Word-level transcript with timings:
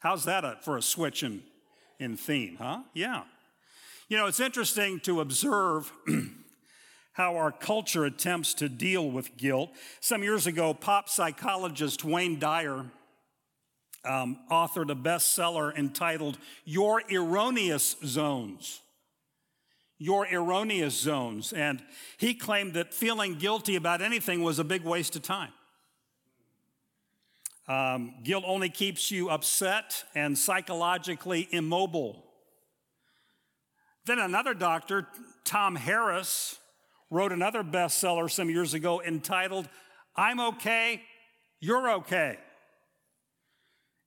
How's 0.00 0.24
that 0.24 0.44
a, 0.44 0.56
for 0.62 0.76
a 0.76 0.82
switch 0.82 1.22
in, 1.22 1.42
in 1.98 2.16
theme, 2.16 2.56
huh? 2.56 2.82
Yeah. 2.94 3.22
You 4.08 4.16
know, 4.16 4.26
it's 4.26 4.40
interesting 4.40 5.00
to 5.00 5.20
observe 5.20 5.92
how 7.12 7.36
our 7.36 7.50
culture 7.50 8.04
attempts 8.04 8.54
to 8.54 8.68
deal 8.68 9.10
with 9.10 9.36
guilt. 9.36 9.70
Some 10.00 10.22
years 10.22 10.46
ago, 10.46 10.72
pop 10.72 11.08
psychologist 11.08 12.04
Wayne 12.04 12.38
Dyer 12.38 12.86
um, 14.04 14.38
authored 14.50 14.90
a 14.90 14.94
bestseller 14.94 15.76
entitled 15.76 16.38
Your 16.64 17.02
Erroneous 17.12 17.96
Zones. 18.04 18.80
Your 19.98 20.26
Erroneous 20.32 20.94
Zones. 20.94 21.52
And 21.52 21.82
he 22.16 22.34
claimed 22.34 22.74
that 22.74 22.94
feeling 22.94 23.34
guilty 23.34 23.74
about 23.74 24.00
anything 24.00 24.42
was 24.42 24.58
a 24.58 24.64
big 24.64 24.84
waste 24.84 25.16
of 25.16 25.22
time. 25.22 25.50
Um, 27.68 28.14
guilt 28.24 28.44
only 28.46 28.70
keeps 28.70 29.10
you 29.10 29.28
upset 29.28 30.04
and 30.14 30.36
psychologically 30.38 31.48
immobile. 31.50 32.24
Then 34.06 34.18
another 34.18 34.54
doctor, 34.54 35.06
Tom 35.44 35.76
Harris, 35.76 36.58
wrote 37.10 37.30
another 37.30 37.62
bestseller 37.62 38.30
some 38.30 38.48
years 38.48 38.72
ago 38.72 39.02
entitled, 39.02 39.68
I'm 40.16 40.40
okay, 40.40 41.02
you're 41.60 41.90
okay. 41.90 42.38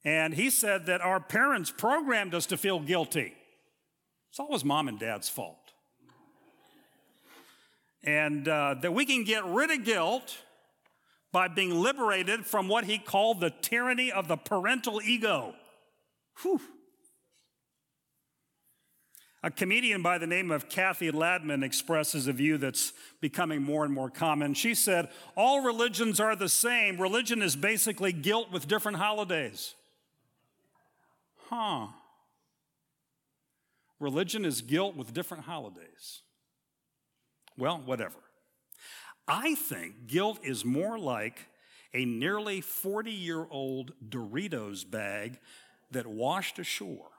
And 0.03 0.33
he 0.33 0.49
said 0.49 0.87
that 0.87 1.01
our 1.01 1.19
parents 1.19 1.71
programmed 1.71 2.33
us 2.33 2.47
to 2.47 2.57
feel 2.57 2.79
guilty. 2.79 3.33
It's 4.31 4.39
always 4.39 4.65
mom 4.65 4.87
and 4.87 4.97
dad's 4.99 5.29
fault. 5.29 5.57
And 8.03 8.47
uh, 8.47 8.75
that 8.81 8.93
we 8.93 9.05
can 9.05 9.23
get 9.23 9.45
rid 9.45 9.69
of 9.69 9.83
guilt 9.83 10.35
by 11.31 11.47
being 11.47 11.81
liberated 11.81 12.45
from 12.45 12.67
what 12.67 12.85
he 12.85 12.97
called 12.97 13.39
the 13.39 13.49
tyranny 13.49 14.11
of 14.11 14.27
the 14.27 14.37
parental 14.37 15.01
ego. 15.01 15.53
Whew. 16.41 16.61
A 19.43 19.49
comedian 19.49 20.03
by 20.03 20.19
the 20.19 20.27
name 20.27 20.51
of 20.51 20.69
Kathy 20.69 21.11
Ladman 21.11 21.63
expresses 21.63 22.27
a 22.27 22.33
view 22.33 22.59
that's 22.59 22.93
becoming 23.21 23.63
more 23.63 23.83
and 23.83 23.93
more 23.93 24.09
common. 24.09 24.53
She 24.53 24.75
said, 24.75 25.09
All 25.35 25.61
religions 25.61 26.19
are 26.19 26.35
the 26.35 26.49
same. 26.49 27.01
Religion 27.01 27.41
is 27.41 27.55
basically 27.55 28.11
guilt 28.11 28.51
with 28.51 28.67
different 28.67 28.99
holidays. 28.99 29.73
Huh. 31.49 31.87
Religion 33.99 34.45
is 34.45 34.61
guilt 34.61 34.95
with 34.95 35.13
different 35.13 35.45
holidays. 35.45 36.21
Well, 37.57 37.81
whatever. 37.83 38.17
I 39.27 39.55
think 39.55 40.07
guilt 40.07 40.39
is 40.43 40.65
more 40.65 40.97
like 40.97 41.47
a 41.93 42.05
nearly 42.05 42.61
40 42.61 43.11
year 43.11 43.47
old 43.49 43.93
Doritos 44.07 44.89
bag 44.89 45.39
that 45.91 46.07
washed 46.07 46.59
ashore. 46.59 47.09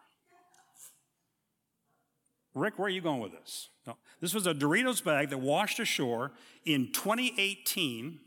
Rick, 2.55 2.79
where 2.79 2.87
are 2.87 2.91
you 2.91 3.01
going 3.01 3.21
with 3.21 3.33
this? 3.33 3.69
No, 3.87 3.97
this 4.21 4.35
was 4.35 4.47
a 4.47 4.55
Doritos 4.55 5.03
bag 5.03 5.31
that 5.31 5.39
washed 5.39 5.81
ashore 5.81 6.33
in 6.65 6.93
2018. 6.93 8.21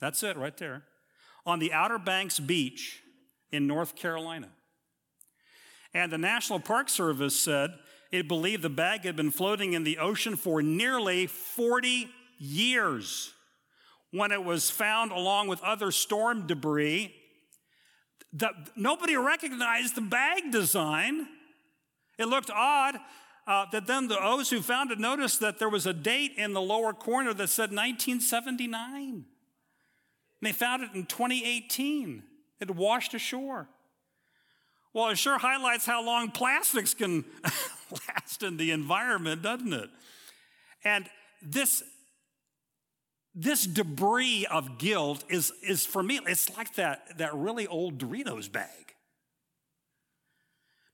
That's 0.00 0.22
it 0.22 0.36
right 0.36 0.56
there. 0.56 0.84
On 1.46 1.58
the 1.58 1.72
Outer 1.72 1.98
Banks 1.98 2.38
beach 2.38 3.02
in 3.50 3.66
North 3.66 3.96
Carolina. 3.96 4.48
And 5.94 6.12
the 6.12 6.18
National 6.18 6.60
Park 6.60 6.88
Service 6.88 7.38
said 7.38 7.70
it 8.12 8.28
believed 8.28 8.62
the 8.62 8.70
bag 8.70 9.04
had 9.04 9.16
been 9.16 9.30
floating 9.30 9.72
in 9.72 9.84
the 9.84 9.98
ocean 9.98 10.36
for 10.36 10.62
nearly 10.62 11.26
40 11.26 12.10
years. 12.40 13.32
When 14.10 14.32
it 14.32 14.42
was 14.42 14.70
found 14.70 15.12
along 15.12 15.46
with 15.46 15.62
other 15.62 15.92
storm 15.92 16.48
debris, 16.48 17.14
the, 18.32 18.50
nobody 18.74 19.16
recognized 19.16 19.94
the 19.94 20.00
bag 20.00 20.50
design. 20.50 21.28
It 22.18 22.26
looked 22.26 22.50
odd. 22.50 22.96
Uh, 23.46 23.66
that 23.72 23.86
then 23.86 24.06
those 24.06 24.50
who 24.50 24.60
found 24.60 24.90
it 24.90 24.98
noticed 24.98 25.40
that 25.40 25.58
there 25.58 25.68
was 25.68 25.86
a 25.86 25.92
date 25.92 26.32
in 26.36 26.52
the 26.52 26.60
lower 26.60 26.92
corner 26.92 27.32
that 27.34 27.48
said 27.48 27.70
1979. 27.70 29.04
And 29.12 29.24
they 30.40 30.52
found 30.52 30.82
it 30.82 30.90
in 30.94 31.06
2018. 31.06 32.22
It 32.60 32.70
washed 32.70 33.14
ashore. 33.14 33.68
Well, 34.92 35.08
it 35.08 35.18
sure 35.18 35.38
highlights 35.38 35.86
how 35.86 36.04
long 36.04 36.30
plastics 36.30 36.94
can 36.94 37.24
last 38.08 38.42
in 38.42 38.56
the 38.56 38.70
environment, 38.72 39.42
doesn't 39.42 39.72
it? 39.72 39.90
And 40.84 41.08
this 41.42 41.82
this 43.34 43.64
debris 43.64 44.46
of 44.50 44.78
guilt 44.78 45.24
is, 45.28 45.52
is 45.62 45.86
for 45.86 46.02
me, 46.02 46.20
it's 46.26 46.54
like 46.56 46.74
that, 46.74 47.18
that 47.18 47.34
really 47.34 47.66
old 47.66 47.98
Doritos 47.98 48.50
bag. 48.50 48.68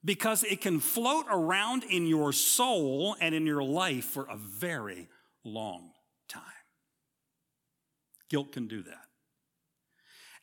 Because 0.05 0.45
it 0.45 0.61
can 0.61 0.79
float 0.79 1.27
around 1.31 1.83
in 1.85 2.07
your 2.07 2.33
soul 2.33 3.17
and 3.21 3.35
in 3.35 3.47
your 3.47 3.63
life 3.63 4.05
for 4.05 4.25
a 4.25 4.37
very 4.37 5.09
long 5.45 5.91
time. 6.29 6.43
Guilt 8.29 8.53
can 8.53 8.69
do 8.69 8.83
that. 8.83 9.07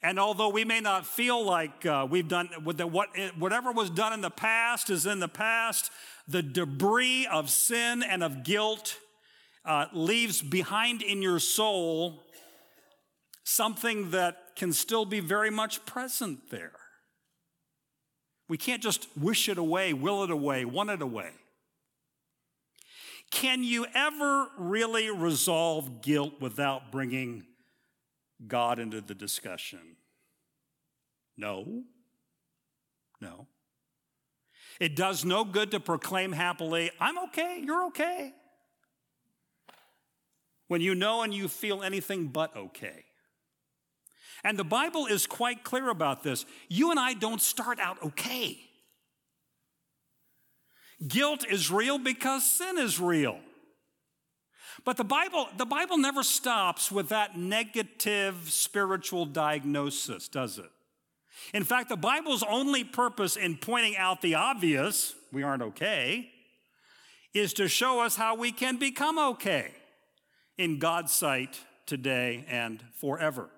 And 0.02 0.20
although 0.20 0.50
we 0.50 0.66
may 0.66 0.81
not 0.81 1.06
feel 1.06 1.46
like 1.46 1.86
uh, 1.86 2.06
we've 2.10 2.28
done 2.28 2.50
what, 2.64 3.10
whatever 3.38 3.72
was 3.72 3.90
done 3.90 4.12
in 4.12 4.20
the 4.20 4.30
past 4.30 4.90
is 4.90 5.06
in 5.06 5.22
the 5.22 5.30
past, 5.30 5.92
the 6.28 6.44
debris 6.44 7.25
of 7.31 7.50
sin 7.50 8.04
and 8.04 8.22
of 8.22 8.44
guilt 8.44 9.00
uh, 9.66 9.85
leaves 9.94 10.41
behind 10.41 11.01
in 11.01 11.22
your 11.22 11.40
soul 11.40 12.24
something 13.44 14.12
that 14.12 14.56
can 14.56 14.74
still 14.74 15.06
be 15.06 15.19
very 15.19 15.50
much 15.50 15.85
present 15.85 16.50
there. 16.50 16.74
We 18.50 18.57
can't 18.57 18.84
just 18.84 19.07
wish 19.18 19.47
it 19.50 19.57
away, 19.57 19.94
will 19.94 20.24
it 20.24 20.31
away, 20.31 20.66
want 20.66 20.90
it 20.90 21.01
away. 21.01 21.31
Can 23.31 23.63
you 23.63 23.85
ever 23.96 24.47
really 24.57 25.09
resolve 25.09 26.01
guilt 26.01 26.34
without 26.40 26.91
bringing 26.91 27.45
God 28.47 28.80
into 28.80 29.01
the 29.01 29.16
discussion? 29.16 29.80
No. 31.35 31.84
No. 33.19 33.47
It 34.80 34.95
does 34.95 35.25
no 35.25 35.45
good 35.45 35.72
to 35.72 35.80
proclaim 35.80 36.31
happily, 36.31 36.91
I'm 37.00 37.18
okay, 37.19 37.62
you're 37.63 37.85
okay 37.88 38.34
when 40.74 40.82
you 40.82 40.96
know 40.96 41.22
and 41.22 41.32
you 41.32 41.48
feel 41.48 41.84
anything 41.84 42.26
but 42.26 42.58
okay. 42.58 43.06
And 44.44 44.58
the 44.58 44.64
Bible 44.64 45.06
is 45.06 45.28
quite 45.28 45.64
clear 45.64 45.88
about 45.92 46.24
this. 46.24 46.48
You 46.68 46.90
and 46.90 47.00
I 47.00 47.14
don't 47.14 47.40
start 47.40 47.80
out 47.80 48.02
okay. 48.04 48.58
Guilt 51.08 51.46
is 51.48 51.70
real 51.70 52.00
because 52.00 52.44
sin 52.50 52.80
is 52.80 53.00
real. 53.00 53.38
But 54.84 54.98
the 54.98 55.04
Bible, 55.04 55.48
the 55.58 55.66
Bible 55.68 56.00
never 56.00 56.24
stops 56.24 56.92
with 56.92 57.10
that 57.10 57.38
negative 57.38 58.50
spiritual 58.50 59.28
diagnosis, 59.28 60.28
does 60.28 60.58
it? 60.58 60.72
In 61.54 61.64
fact, 61.64 61.90
the 61.90 61.98
Bible's 61.98 62.42
only 62.42 62.84
purpose 62.84 63.36
in 63.36 63.58
pointing 63.58 63.96
out 63.96 64.24
the 64.24 64.34
obvious, 64.34 65.14
we 65.31 65.44
aren't 65.44 65.62
okay, 65.62 66.31
is 67.31 67.54
to 67.54 67.68
show 67.68 68.00
us 68.00 68.16
how 68.16 68.36
we 68.36 68.52
can 68.52 68.78
become 68.78 69.19
okay 69.19 69.72
in 70.58 70.80
God's 70.80 71.12
sight 71.12 71.60
today 71.86 72.46
and 72.48 72.84
forever. 73.00 73.50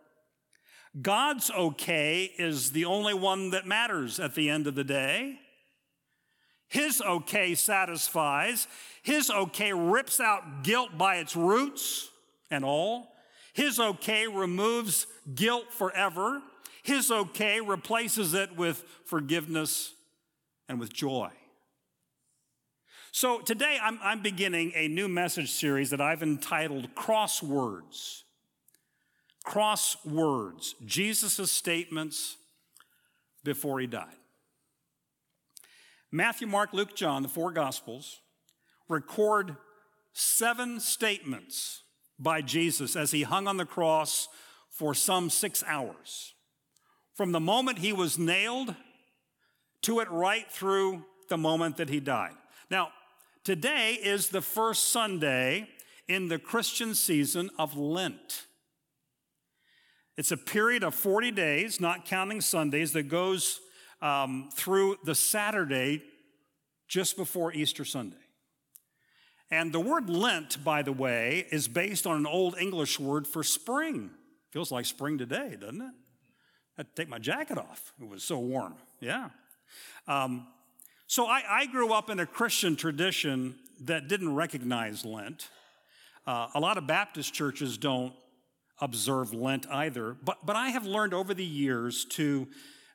God's 1.02 1.52
okay 1.52 2.32
is 2.38 2.72
the 2.72 2.86
only 2.86 3.14
one 3.14 3.52
that 3.52 3.68
matters 3.68 4.20
at 4.20 4.36
the 4.36 4.50
end 4.50 4.66
of 4.68 4.76
the 4.76 4.84
day. 4.84 5.40
His 6.68 7.02
okay 7.02 7.54
satisfies. 7.54 8.68
His 9.04 9.30
okay 9.30 9.74
rips 9.74 10.20
out 10.20 10.64
guilt 10.64 10.98
by 10.98 11.18
its 11.18 11.36
roots 11.36 12.10
and 12.50 12.64
all. 12.64 13.14
His 13.54 13.80
okay 13.80 14.28
removes 14.28 15.08
guilt 15.34 15.72
forever. 15.72 16.42
His 16.84 17.12
okay 17.12 17.62
replaces 17.62 18.34
it 18.34 18.56
with 18.56 18.84
forgiveness 19.06 19.94
and 20.68 20.80
with 20.80 20.94
joy. 20.94 21.30
So 23.18 23.40
today 23.40 23.80
I'm, 23.82 23.98
I'm 24.04 24.22
beginning 24.22 24.74
a 24.76 24.90
new 24.90 25.08
message 25.08 25.50
series 25.50 25.90
that 25.92 26.02
I've 26.02 26.22
entitled 26.22 26.94
Crosswords. 26.96 28.24
Crosswords, 29.48 30.74
Jesus' 30.86 31.50
statements 31.50 32.36
before 33.46 33.80
he 33.80 33.88
died. 33.88 34.18
Matthew, 36.12 36.46
Mark, 36.46 36.74
Luke, 36.74 36.94
John, 36.94 37.24
the 37.24 37.30
four 37.30 37.54
Gospels, 37.54 38.20
record 38.90 39.56
seven 40.12 40.82
statements 40.82 41.84
by 42.20 42.42
Jesus 42.42 42.98
as 42.98 43.12
he 43.12 43.24
hung 43.24 43.48
on 43.48 43.56
the 43.56 43.66
cross 43.66 44.28
for 44.70 44.94
some 44.94 45.30
six 45.30 45.64
hours. 45.66 46.34
From 47.14 47.32
the 47.32 47.40
moment 47.40 47.80
he 47.80 47.94
was 47.94 48.20
nailed 48.20 48.76
to 49.84 50.02
it 50.02 50.12
right 50.12 50.52
through 50.52 51.06
the 51.30 51.38
moment 51.38 51.78
that 51.78 51.88
he 51.88 52.02
died. 52.02 52.36
Now, 52.70 52.90
today 53.46 53.94
is 53.94 54.30
the 54.30 54.42
first 54.42 54.92
Sunday 54.92 55.70
in 56.08 56.28
the 56.28 56.40
Christian 56.40 56.96
season 56.96 57.52
of 57.58 57.78
Lent. 57.78 58.48
It's 60.18 60.32
a 60.32 60.38
period 60.38 60.84
of 60.84 60.96
40 60.96 61.32
days, 61.32 61.80
not 61.80 62.06
counting 62.06 62.42
Sundays, 62.42 62.92
that 62.94 63.04
goes 63.04 63.62
um, 64.02 64.50
through 64.52 64.98
the 65.04 65.14
Saturday 65.14 66.02
just 66.88 67.16
before 67.18 67.54
Easter 67.54 67.86
Sunday. 67.86 68.18
And 69.52 69.72
the 69.72 69.80
word 69.80 70.10
Lent, 70.10 70.64
by 70.64 70.82
the 70.82 70.92
way, 70.92 71.46
is 71.52 71.68
based 71.68 72.08
on 72.08 72.18
an 72.18 72.26
old 72.26 72.58
English 72.58 73.00
word 73.00 73.28
for 73.28 73.44
spring. 73.44 74.10
Feels 74.52 74.72
like 74.72 74.86
spring 74.86 75.20
today, 75.20 75.56
doesn't 75.60 75.82
it? 75.82 75.94
I 76.78 76.82
had 76.82 76.96
to 76.96 77.02
take 77.02 77.10
my 77.10 77.20
jacket 77.20 77.60
off. 77.60 77.94
It 78.02 78.08
was 78.08 78.24
so 78.24 78.40
warm. 78.40 78.76
Yeah. 79.00 79.30
Um, 80.08 80.48
so 81.08 81.28
I, 81.28 81.44
I, 81.48 81.66
grew 81.68 81.94
up 81.94 82.10
in 82.10 82.20
a 82.20 82.26
Christian 82.26 82.76
tradition 82.76 83.56
that 83.82 84.08
didn't 84.08 84.34
recognize 84.34 85.06
Lent. 85.06 85.50
Uh, 86.26 86.48
a 86.56 86.60
lot 86.60 86.78
of 86.78 86.88
Baptist 86.88 87.34
churches 87.34 87.78
don't 87.78 88.14
observe 88.80 89.34
Lent 89.34 89.68
either, 89.70 90.18
but, 90.24 90.46
but 90.46 90.56
I 90.56 90.70
have 90.70 90.86
learned 90.86 91.14
over 91.14 91.34
the 91.34 91.46
years 91.46 92.06
to 92.12 92.48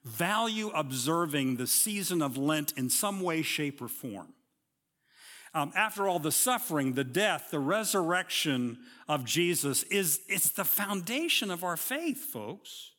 value 0.05 0.71
observing 0.71 1.57
the 1.57 1.67
season 1.67 2.21
of 2.21 2.37
Lent 2.37 2.73
in 2.77 2.91
some 2.91 3.21
way, 3.21 3.43
shape, 3.43 3.81
or 3.81 3.89
form. 3.89 4.35
Um, 5.53 5.73
after 5.77 6.09
all, 6.09 6.19
the 6.19 6.33
suffering, 6.33 6.95
the 6.95 7.05
death, 7.05 7.49
the 7.51 7.61
resurrection 7.61 8.79
of 9.09 9.25
Jesus 9.25 9.83
is 9.85 10.21
it's 10.29 10.51
the 10.51 10.65
foundation 10.65 11.51
of 11.51 11.65
our 11.65 11.77
faith, 11.77 12.19
folks. 12.19 12.93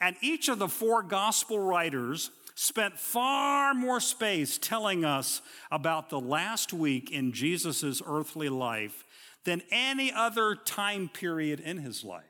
And 0.00 0.16
each 0.20 0.48
of 0.48 0.58
the 0.58 0.68
four 0.68 1.02
gospel 1.02 1.60
writers 1.60 2.30
spent 2.54 2.98
far 2.98 3.74
more 3.74 4.00
space 4.00 4.58
telling 4.58 5.04
us 5.04 5.42
about 5.70 6.10
the 6.10 6.20
last 6.20 6.72
week 6.72 7.10
in 7.10 7.32
Jesus' 7.32 8.02
earthly 8.06 8.48
life 8.48 9.04
than 9.44 9.62
any 9.70 10.12
other 10.12 10.54
time 10.54 11.08
period 11.08 11.60
in 11.60 11.78
his 11.78 12.04
life. 12.04 12.24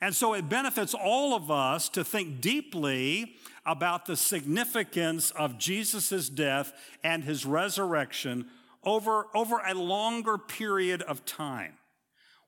And 0.00 0.14
so 0.14 0.32
it 0.32 0.48
benefits 0.48 0.94
all 0.94 1.34
of 1.34 1.50
us 1.50 1.88
to 1.90 2.04
think 2.04 2.40
deeply 2.40 3.34
about 3.66 4.06
the 4.06 4.16
significance 4.16 5.30
of 5.32 5.58
Jesus' 5.58 6.28
death 6.28 6.72
and 7.04 7.24
his 7.24 7.44
resurrection 7.44 8.46
over, 8.82 9.26
over 9.34 9.58
a 9.58 9.74
longer 9.74 10.38
period 10.38 11.02
of 11.02 11.24
time. 11.26 11.74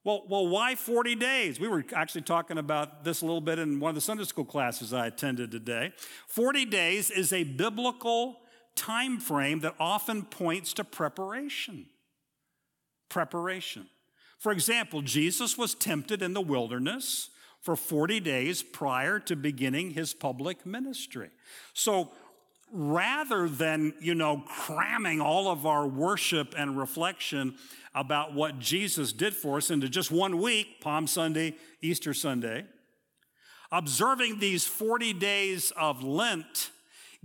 Well, 0.05 0.25
well, 0.29 0.49
why 0.49 0.75
40 0.75 1.15
days? 1.15 1.61
We 1.61 1.69
were 1.69 1.85
actually 1.95 2.23
talking 2.23 2.59
about 2.59 3.05
this 3.05 3.23
a 3.23 3.25
little 3.25 3.41
bit 3.41 3.59
in 3.59 3.79
one 3.79 3.91
of 3.91 3.95
the 3.95 4.01
Sunday 4.01 4.25
school 4.25 4.45
classes 4.45 4.93
I 4.93 5.07
attended 5.07 5.53
today. 5.53 5.93
40 6.27 6.65
days 6.65 7.11
is 7.11 7.33
a 7.33 7.45
biblical 7.45 8.41
time 8.75 9.21
frame 9.21 9.61
that 9.61 9.75
often 9.79 10.23
points 10.23 10.73
to 10.75 10.85
preparation. 10.85 11.87
Preparation. 13.09 13.87
For 14.39 14.51
example, 14.51 15.03
Jesus 15.03 15.57
was 15.57 15.75
tempted 15.75 16.21
in 16.21 16.33
the 16.33 16.41
wilderness 16.41 17.31
for 17.61 17.77
40 17.77 18.19
days 18.19 18.61
prior 18.61 19.21
to 19.21 19.37
beginning 19.37 19.93
his 19.93 20.15
public 20.15 20.67
ministry. 20.67 21.31
So 21.75 22.11
rather 22.73 23.49
than, 23.49 23.93
you 24.01 24.15
know, 24.15 24.43
cramming 24.47 25.21
all 25.21 25.51
of 25.51 25.67
our 25.67 25.87
worship 25.87 26.55
and 26.57 26.79
reflection 26.79 27.55
about 27.95 28.33
what 28.33 28.59
Jesus 28.59 29.13
did 29.13 29.35
for 29.35 29.59
us 29.59 29.71
into 29.71 29.89
just 29.89 30.11
one 30.11 30.39
week, 30.39 30.81
Palm 30.81 31.07
Sunday, 31.07 31.55
Easter 31.83 32.15
Sunday, 32.15 32.65
observing 33.71 34.39
these 34.39 34.67
40 34.67 35.13
days 35.13 35.71
of 35.77 36.03
Lent 36.03 36.71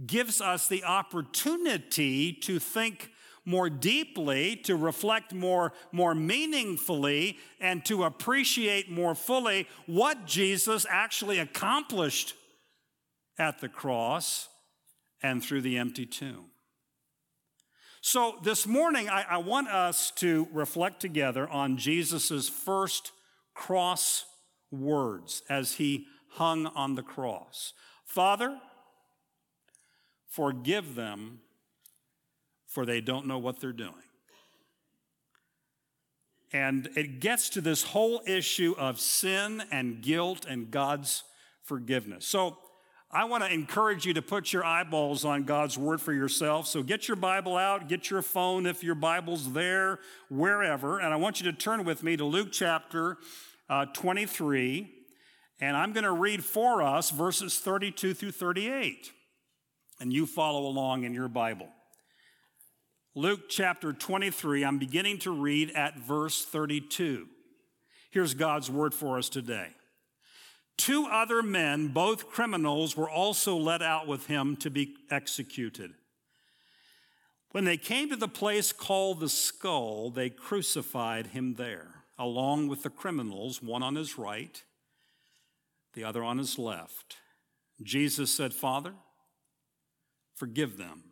gives 0.06 0.42
us 0.42 0.68
the 0.68 0.84
opportunity 0.84 2.34
to 2.34 2.60
think 2.60 3.10
more 3.46 3.70
deeply, 3.70 4.58
to 4.58 4.76
reflect 4.76 5.34
more, 5.34 5.72
more 5.94 6.14
meaningfully, 6.14 7.38
and 7.62 7.86
to 7.86 8.04
appreciate 8.04 8.92
more 8.92 9.16
fully 9.16 9.66
what 9.86 10.26
Jesus 10.26 10.86
actually 10.90 11.40
accomplished 11.40 12.34
at 13.40 13.62
the 13.62 13.70
cross 13.70 14.50
and 15.22 15.44
through 15.44 15.62
the 15.62 15.78
empty 15.78 16.06
tomb. 16.06 16.46
So, 18.02 18.38
this 18.44 18.66
morning, 18.68 19.10
I, 19.10 19.26
I 19.32 19.38
want 19.38 19.68
us 19.68 20.12
to 20.18 20.48
reflect 20.54 21.02
together 21.02 21.48
on 21.50 21.78
Jesus' 21.78 22.48
first 22.48 23.12
cross 23.54 24.26
words 24.72 25.42
as 25.50 25.74
he 25.74 26.06
hung 26.30 26.68
on 26.68 26.96
the 26.96 27.04
cross 27.04 27.74
Father, 28.06 28.58
forgive 30.28 30.96
them 30.96 31.40
for 32.66 32.86
they 32.86 33.02
don't 33.02 33.26
know 33.26 33.40
what 33.40 33.60
they're 33.60 33.74
doing. 33.74 33.94
And 36.54 36.90
it 36.96 37.20
gets 37.20 37.50
to 37.50 37.62
this 37.62 37.84
whole 37.84 38.22
issue 38.26 38.74
of 38.78 39.00
sin 39.00 39.64
and 39.72 40.02
guilt 40.02 40.46
and 40.48 40.72
God's 40.72 41.24
forgiveness. 41.64 42.26
So 42.26 42.58
I 43.10 43.24
want 43.24 43.44
to 43.44 43.54
encourage 43.54 44.06
you 44.06 44.14
to 44.16 44.22
put 44.22 44.52
your 44.52 44.66
eyeballs 44.66 45.24
on 45.24 45.44
God's 45.44 45.78
word 45.78 46.02
for 46.02 46.12
yourself. 46.12 46.68
So 46.68 46.84
get 46.84 47.08
your 47.08 47.16
Bible 47.16 47.56
out, 47.56 47.88
get 47.88 48.10
your 48.10 48.22
phone 48.22 48.66
if 48.66 48.84
your 48.84 48.96
Bible's 48.96 49.54
there, 49.54 50.00
wherever. 50.30 51.00
And 51.00 51.14
I 51.14 51.16
want 51.16 51.40
you 51.40 51.50
to 51.50 51.58
turn 51.58 51.86
with 51.86 52.04
me 52.04 52.18
to 52.18 52.26
Luke 52.26 52.50
chapter 52.52 53.18
uh, 53.70 53.86
23. 53.86 54.92
And 55.62 55.78
I'm 55.78 55.94
going 55.94 56.04
to 56.04 56.12
read 56.12 56.44
for 56.44 56.82
us 56.82 57.10
verses 57.10 57.60
32 57.60 58.14
through 58.14 58.32
38. 58.32 59.14
And 60.02 60.12
you 60.12 60.26
follow 60.26 60.68
along 60.68 61.04
in 61.04 61.14
your 61.14 61.30
Bible. 61.30 61.70
Luke 63.16 63.50
chapter 63.50 63.94
23, 63.94 64.64
I'm 64.64 64.78
beginning 64.78 65.18
to 65.20 65.32
read 65.32 65.72
at 65.72 65.98
verse 65.98 66.46
32. 66.46 67.26
Here's 68.12 68.36
God's 68.36 68.70
word 68.70 68.94
for 68.94 69.18
us 69.18 69.28
today. 69.28 69.70
Two 70.78 71.08
other 71.08 71.42
men, 71.42 71.88
both 71.90 72.30
criminals, 72.30 72.96
were 72.96 73.10
also 73.10 73.58
led 73.58 73.82
out 73.82 74.08
with 74.08 74.28
him 74.28 74.56
to 74.58 74.70
be 74.70 74.96
executed. 75.10 75.94
When 77.52 77.66
they 77.66 77.78
came 77.78 78.10
to 78.10 78.16
the 78.16 78.28
place 78.28 78.72
called 78.72 79.20
the 79.20 79.30
skull, 79.30 80.12
they 80.12 80.30
crucified 80.30 81.28
him 81.28 81.56
there, 81.56 82.04
along 82.20 82.68
with 82.68 82.84
the 82.84 82.90
criminals, 82.90 83.62
one 83.62 83.82
on 83.82 83.96
his 83.96 84.18
right, 84.18 84.62
the 85.94 86.04
other 86.04 86.24
on 86.24 86.38
his 86.38 86.60
left. 86.60 87.18
Jesus 87.82 88.30
said, 88.30 88.54
Father, 88.54 88.94
forgive 90.36 90.78
them 90.78 91.04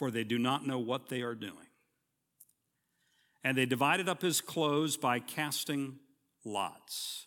for 0.00 0.10
they 0.10 0.24
do 0.24 0.38
not 0.38 0.66
know 0.66 0.78
what 0.78 1.10
they 1.10 1.20
are 1.20 1.34
doing. 1.34 1.52
And 3.44 3.54
they 3.54 3.66
divided 3.66 4.08
up 4.08 4.22
his 4.22 4.40
clothes 4.40 4.96
by 4.96 5.18
casting 5.18 5.98
lots. 6.42 7.26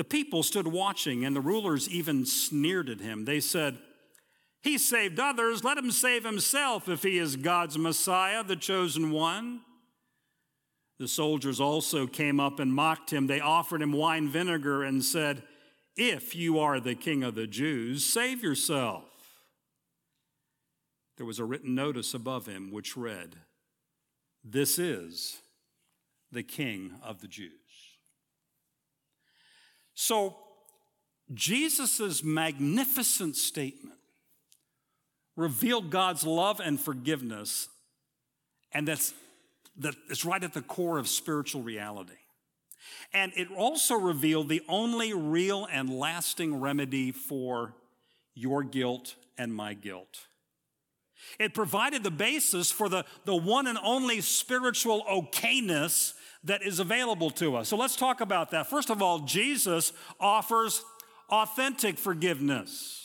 The 0.00 0.04
people 0.04 0.42
stood 0.42 0.66
watching, 0.66 1.26
and 1.26 1.36
the 1.36 1.42
rulers 1.42 1.86
even 1.86 2.24
sneered 2.24 2.88
at 2.88 3.02
him. 3.02 3.26
They 3.26 3.38
said, 3.38 3.76
He 4.62 4.78
saved 4.78 5.20
others, 5.20 5.62
let 5.62 5.76
him 5.76 5.90
save 5.90 6.24
himself 6.24 6.88
if 6.88 7.02
he 7.02 7.18
is 7.18 7.36
God's 7.36 7.76
Messiah, 7.76 8.42
the 8.42 8.56
chosen 8.56 9.10
one. 9.10 9.60
The 10.98 11.06
soldiers 11.06 11.60
also 11.60 12.06
came 12.06 12.40
up 12.40 12.60
and 12.60 12.72
mocked 12.72 13.12
him. 13.12 13.26
They 13.26 13.40
offered 13.40 13.82
him 13.82 13.92
wine 13.92 14.30
vinegar 14.30 14.84
and 14.84 15.04
said, 15.04 15.42
If 15.98 16.34
you 16.34 16.58
are 16.58 16.80
the 16.80 16.94
king 16.94 17.22
of 17.22 17.34
the 17.34 17.46
Jews, 17.46 18.02
save 18.02 18.42
yourself 18.42 19.04
there 21.20 21.26
was 21.26 21.38
a 21.38 21.44
written 21.44 21.74
notice 21.74 22.14
above 22.14 22.46
him 22.46 22.70
which 22.70 22.96
read, 22.96 23.36
This 24.42 24.78
is 24.78 25.42
the 26.32 26.42
King 26.42 26.94
of 27.04 27.20
the 27.20 27.28
Jews. 27.28 27.59
So, 30.02 30.34
Jesus' 31.34 32.24
magnificent 32.24 33.36
statement 33.36 33.98
revealed 35.36 35.90
God's 35.90 36.24
love 36.24 36.58
and 36.58 36.80
forgiveness, 36.80 37.68
and 38.72 38.88
that's, 38.88 39.12
that 39.76 39.94
it's 40.08 40.24
right 40.24 40.42
at 40.42 40.54
the 40.54 40.62
core 40.62 40.96
of 40.96 41.06
spiritual 41.06 41.60
reality. 41.60 42.14
And 43.12 43.30
it 43.36 43.48
also 43.54 43.94
revealed 43.94 44.48
the 44.48 44.62
only 44.70 45.12
real 45.12 45.68
and 45.70 45.90
lasting 45.90 46.60
remedy 46.60 47.12
for 47.12 47.74
your 48.34 48.62
guilt 48.62 49.16
and 49.36 49.54
my 49.54 49.74
guilt. 49.74 50.28
It 51.38 51.52
provided 51.52 52.04
the 52.04 52.10
basis 52.10 52.72
for 52.72 52.88
the, 52.88 53.04
the 53.26 53.36
one 53.36 53.66
and 53.66 53.78
only 53.82 54.22
spiritual 54.22 55.04
okayness 55.04 56.14
that 56.44 56.62
is 56.62 56.78
available 56.78 57.30
to 57.30 57.56
us. 57.56 57.68
So 57.68 57.76
let's 57.76 57.96
talk 57.96 58.20
about 58.20 58.50
that. 58.52 58.68
First 58.68 58.90
of 58.90 59.02
all, 59.02 59.20
Jesus 59.20 59.92
offers 60.18 60.82
authentic 61.28 61.98
forgiveness. 61.98 62.96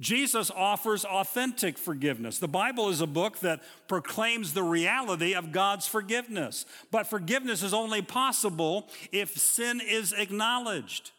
Jesus 0.00 0.50
offers 0.50 1.04
authentic 1.04 1.76
forgiveness. 1.76 2.38
The 2.38 2.48
Bible 2.48 2.88
is 2.88 3.02
a 3.02 3.06
book 3.06 3.40
that 3.40 3.60
proclaims 3.86 4.54
the 4.54 4.62
reality 4.62 5.34
of 5.34 5.52
God's 5.52 5.86
forgiveness. 5.86 6.64
But 6.90 7.06
forgiveness 7.06 7.62
is 7.62 7.74
only 7.74 8.00
possible 8.00 8.88
if 9.12 9.36
sin 9.36 9.80
is 9.86 10.14
acknowledged. 10.16 11.10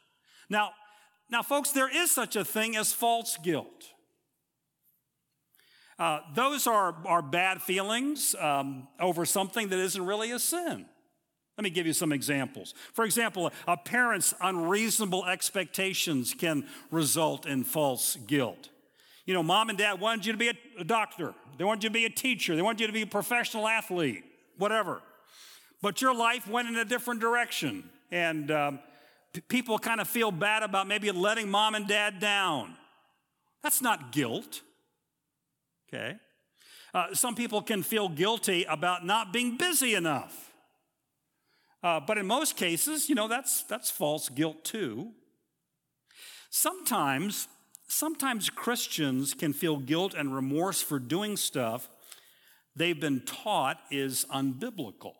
Now, 0.50 0.72
now 1.30 1.44
folks, 1.44 1.72
there 1.72 1.96
is 1.96 2.10
such 2.10 2.36
a 2.36 2.44
thing 2.44 2.76
as 2.76 2.92
false 2.92 3.38
guilt. 3.44 3.92
Uh, 6.00 6.22
those 6.34 6.66
are, 6.66 6.96
are 7.06 7.22
bad 7.22 7.62
feelings 7.62 8.34
um, 8.40 8.88
over 9.00 9.26
something 9.26 9.70
that 9.70 9.78
isn't 9.78 10.04
really 10.04 10.32
a 10.32 10.40
sin. 10.40 10.88
Let 11.58 11.64
me 11.64 11.70
give 11.70 11.86
you 11.86 11.94
some 11.94 12.12
examples. 12.12 12.74
For 12.94 13.06
example, 13.06 13.52
a 13.68 13.78
parent's 13.78 14.34
unreasonable 14.42 15.26
expectations 15.26 16.34
can 16.34 16.66
result 16.90 17.46
in 17.46 17.64
false 17.64 18.16
guilt. 18.28 18.70
You 19.26 19.34
know, 19.34 19.44
mom 19.44 19.70
and 19.70 19.78
dad 19.78 20.00
wanted 20.00 20.26
you 20.26 20.32
to 20.32 20.38
be 20.38 20.52
a, 20.80 20.84
doctor, 20.84 21.34
they 21.58 21.64
wanted 21.64 21.84
you 21.84 21.90
to 21.90 21.94
be 21.94 22.06
a 22.06 22.10
teacher, 22.10 22.56
they 22.56 22.62
wanted 22.62 22.82
you 22.82 22.88
to 22.88 22.94
be 22.94 23.04
a 23.04 23.08
professional 23.08 23.68
athlete, 23.68 24.24
whatever. 24.58 25.02
But 25.82 26.02
your 26.02 26.16
life 26.16 26.48
went 26.48 26.68
in 26.68 26.76
a 26.76 26.86
different 26.86 27.20
direction, 27.20 27.90
and 28.12 28.50
um, 28.52 28.80
p- 29.34 29.42
people 29.42 29.78
kind 29.80 30.02
of 30.02 30.08
feel 30.08 30.32
bad 30.32 30.64
about 30.64 30.88
maybe 30.88 31.12
letting 31.12 31.50
mom 31.50 31.76
and 31.76 31.88
dad 31.88 32.20
down. 32.20 32.76
That's 33.64 33.82
not 33.82 34.12
guilt. 34.12 34.62
Okay? 35.94 36.18
Uh, 36.94 37.14
some 37.14 37.36
people 37.36 37.62
can 37.62 37.84
feel 37.84 38.10
guilty 38.10 38.64
about 38.64 39.06
not 39.06 39.32
being 39.32 39.58
busy 39.58 39.96
enough. 39.96 40.51
Uh, 41.84 42.00
but 42.00 42.18
in 42.18 42.28
most 42.28 42.58
cases, 42.58 43.10
you 43.10 43.16
know, 43.16 43.28
that's, 43.28 43.64
that's 43.64 43.90
false 43.90 44.30
guilt 44.30 44.64
too. 44.64 45.12
Sometimes, 46.50 47.48
sometimes 47.88 48.50
Christians 48.50 49.34
can 49.34 49.54
feel 49.54 49.78
guilt 49.78 50.14
and 50.14 50.36
remorse 50.36 50.82
for 50.82 51.00
doing 51.00 51.38
stuff 51.38 51.90
they've 52.76 53.00
been 53.00 53.22
taught 53.22 53.80
is 53.90 54.26
unbiblical. 54.34 55.14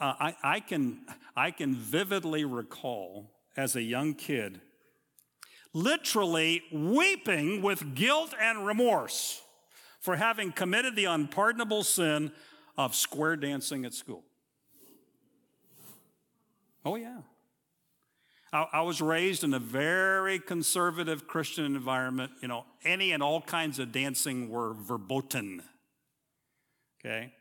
Uh, 0.00 0.14
I, 0.18 0.36
I, 0.42 0.60
can, 0.60 1.00
I 1.36 1.50
can 1.50 1.74
vividly 1.74 2.44
recall 2.44 3.30
as 3.56 3.76
a 3.76 3.82
young 3.82 4.14
kid 4.14 4.60
literally 5.74 6.62
weeping 6.72 7.62
with 7.62 7.94
guilt 7.94 8.34
and 8.40 8.66
remorse 8.66 9.42
for 10.00 10.16
having 10.16 10.52
committed 10.52 10.96
the 10.96 11.06
unpardonable 11.06 11.84
sin 11.84 12.32
of 12.76 12.94
square 12.94 13.36
dancing 13.36 13.84
at 13.84 13.94
school. 13.94 14.24
Oh, 16.84 16.96
yeah. 16.96 17.18
I, 18.52 18.66
I, 18.72 18.82
was 18.82 19.00
raised 19.00 19.44
in 19.44 19.54
a 19.54 19.58
very 19.58 20.38
conservative 20.38 21.26
Christian 21.26 21.64
environment. 21.64 22.32
You 22.42 22.48
know, 22.48 22.66
any 22.84 23.12
and 23.12 23.22
all 23.22 23.40
kinds 23.40 23.78
of 23.78 23.92
dancing 23.92 24.48
were 24.48 24.74
verboten. 24.74 25.62
Okay? 27.00 27.32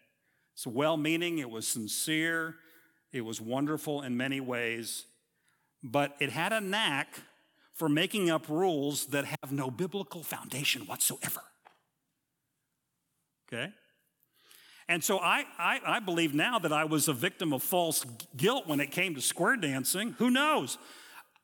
It's 0.54 0.68
well 0.68 0.98
meaning, 0.98 1.40
it 1.40 1.50
was 1.50 1.68
sincere, 1.68 2.56
it 3.12 3.22
was 3.22 3.42
wonderful 3.42 4.02
in 4.02 4.16
many 4.16 4.40
ways, 4.40 5.06
but 5.84 6.16
it 6.20 6.30
had 6.30 6.54
a 6.54 6.62
knack 6.62 7.20
for 7.74 7.90
making 7.90 8.30
up 8.30 8.48
rules 8.48 9.08
that 9.08 9.26
have 9.26 9.52
no 9.52 9.72
biblical 9.72 10.24
foundation 10.24 10.84
whatsoever. 10.84 11.42
Okay? 13.48 13.74
And 14.88 15.04
so 15.04 15.20
I, 15.20 15.46
I, 15.58 15.80
I, 15.86 16.00
believe 16.00 16.34
now 16.34 16.60
that 16.60 16.74
I 16.74 16.84
was 16.84 17.08
a 17.08 17.14
victim 17.14 17.54
of 17.54 17.64
false 17.64 18.06
guilt 18.36 18.68
when 18.68 18.80
it 18.80 18.92
came 18.92 19.16
to 19.16 19.22
square 19.22 19.56
dancing. 19.56 20.16
Who 20.18 20.30
knows? 20.30 20.78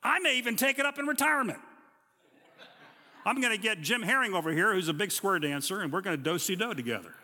I 0.02 0.18
may 0.18 0.36
even 0.36 0.56
take 0.56 0.78
it 0.78 0.84
up 0.84 0.98
in 0.98 1.06
retirement. 1.06 1.58
I'm 3.24 3.40
going 3.40 3.54
to 3.54 3.62
get 3.62 3.80
Jim 3.80 4.02
Herring 4.02 4.34
over 4.34 4.52
here, 4.52 4.72
who's 4.72 4.88
a 4.88 4.92
big 4.92 5.12
square 5.12 5.38
dancer, 5.38 5.80
and 5.80 5.92
we're 5.92 6.00
going 6.00 6.16
to 6.16 6.22
do 6.22 6.38
si 6.38 6.56
do 6.56 6.74
together. 6.74 7.14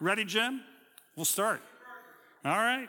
Ready, 0.00 0.24
Jim? 0.24 0.62
We'll 1.16 1.24
start. 1.24 1.62
All 2.44 2.56
right. 2.56 2.88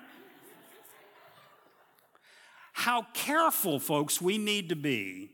How 2.73 3.05
careful, 3.13 3.79
folks, 3.79 4.19
we 4.19 4.37
need 4.37 4.69
to 4.69 4.75
be 4.75 5.29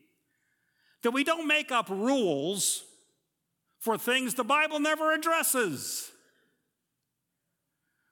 that 1.02 1.12
we 1.12 1.24
don't 1.24 1.48
make 1.48 1.72
up 1.72 1.90
rules 1.90 2.84
for 3.80 3.98
things 3.98 4.34
the 4.34 4.44
Bible 4.44 4.80
never 4.80 5.14
addresses 5.14 6.12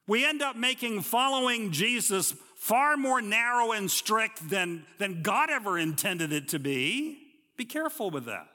we 0.08 0.26
end 0.26 0.42
up 0.42 0.56
making 0.56 1.02
following 1.02 1.72
Jesus 1.72 2.34
far 2.56 2.98
more 2.98 3.22
narrow 3.22 3.72
and 3.74 3.90
strict 3.92 4.50
than, 4.50 4.86
than 4.98 5.22
God 5.22 5.50
ever 5.50 5.78
intended 5.78 6.32
it 6.32 6.48
to 6.50 6.60
be. 6.60 7.18
Be 7.58 7.66
careful 7.66 8.10
with 8.10 8.26
that. 8.26 8.48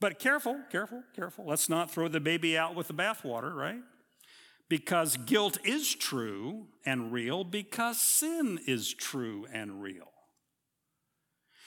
But 0.00 0.18
careful, 0.18 0.58
careful, 0.70 1.02
careful. 1.14 1.44
Let's 1.46 1.68
not 1.68 1.90
throw 1.90 2.08
the 2.08 2.20
baby 2.20 2.56
out 2.56 2.74
with 2.74 2.88
the 2.88 2.94
bathwater, 2.94 3.54
right? 3.54 3.80
Because 4.68 5.16
guilt 5.18 5.58
is 5.64 5.94
true 5.94 6.68
and 6.86 7.12
real 7.12 7.44
because 7.44 8.00
sin 8.00 8.58
is 8.66 8.94
true 8.94 9.46
and 9.52 9.82
real. 9.82 10.08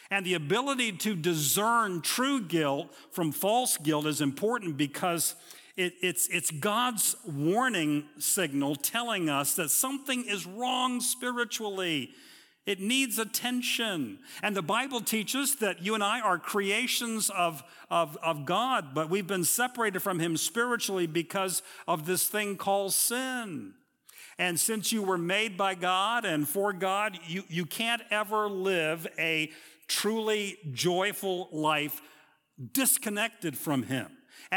And 0.10 0.26
the 0.26 0.34
ability 0.34 0.94
to 0.94 1.16
discern 1.16 2.02
true 2.02 2.42
guilt 2.42 2.94
from 3.12 3.32
false 3.32 3.78
guilt 3.78 4.06
is 4.06 4.22
important 4.22 4.78
because 4.78 5.36
it, 5.76 5.94
it's, 6.02 6.28
it's 6.28 6.52
God's 6.52 7.16
warning 7.26 8.06
signal 8.20 8.76
telling 8.76 9.30
us 9.30 9.56
that 9.56 9.72
something 9.72 10.26
is 10.26 10.46
wrong 10.46 11.02
spiritually. 11.02 12.12
It 12.66 12.80
needs 12.80 13.18
attention. 13.18 14.20
And 14.42 14.56
the 14.56 14.62
Bible 14.62 15.02
teaches 15.02 15.56
that 15.58 15.82
you 15.82 15.96
and 15.96 16.04
I 16.04 16.22
are 16.22 16.38
creations 16.38 17.30
of, 17.32 17.64
of, 17.90 18.18
of 18.24 18.46
God, 18.46 18.94
but 18.94 19.10
we've 19.10 19.28
been 19.28 19.44
separated 19.44 20.02
from 20.02 20.20
Him 20.20 20.38
spiritually 20.38 21.08
because 21.08 21.64
of 21.88 22.06
this 22.06 22.28
thing 22.28 22.56
called 22.56 22.94
sin. 22.94 23.74
And 24.38 24.60
since 24.60 24.92
you 24.92 25.02
were 25.04 25.18
made 25.18 25.58
by 25.58 25.76
God 25.76 26.24
and 26.24 26.48
for 26.48 26.72
God, 26.72 27.20
you, 27.28 27.44
you 27.50 27.66
can't 27.66 28.02
ever 28.12 28.48
live 28.48 29.08
a 29.18 29.52
truly 29.88 30.58
joyful 30.72 31.50
life 31.52 32.02
disconnected 32.72 33.58
from 33.58 33.84
Him. 33.84 34.08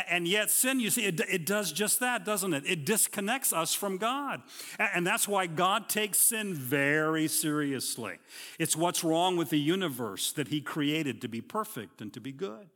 And 0.08 0.28
yet, 0.28 0.50
sin, 0.50 0.80
you 0.80 0.90
see, 0.90 1.04
it, 1.04 1.20
it, 1.20 1.46
does 1.46 1.72
just 1.72 2.00
that, 2.00 2.24
doesn't 2.24 2.52
it? 2.52 2.64
It 2.66 2.84
disconnects 2.84 3.52
us 3.52 3.72
from 3.72 3.96
God. 3.96 4.42
And 4.78 5.06
that's 5.06 5.26
why 5.26 5.46
God 5.46 5.88
takes 5.88 6.18
sin 6.18 6.54
very 6.54 7.28
seriously. 7.28 8.18
It's 8.58 8.76
what's 8.76 9.02
wrong 9.02 9.36
with 9.36 9.50
the 9.50 9.58
universe 9.58 10.32
that 10.32 10.48
He 10.48 10.60
created 10.60 11.20
to 11.22 11.28
be 11.28 11.40
perfect 11.40 12.00
and 12.00 12.12
to 12.12 12.20
be 12.20 12.32
good. 12.32 12.68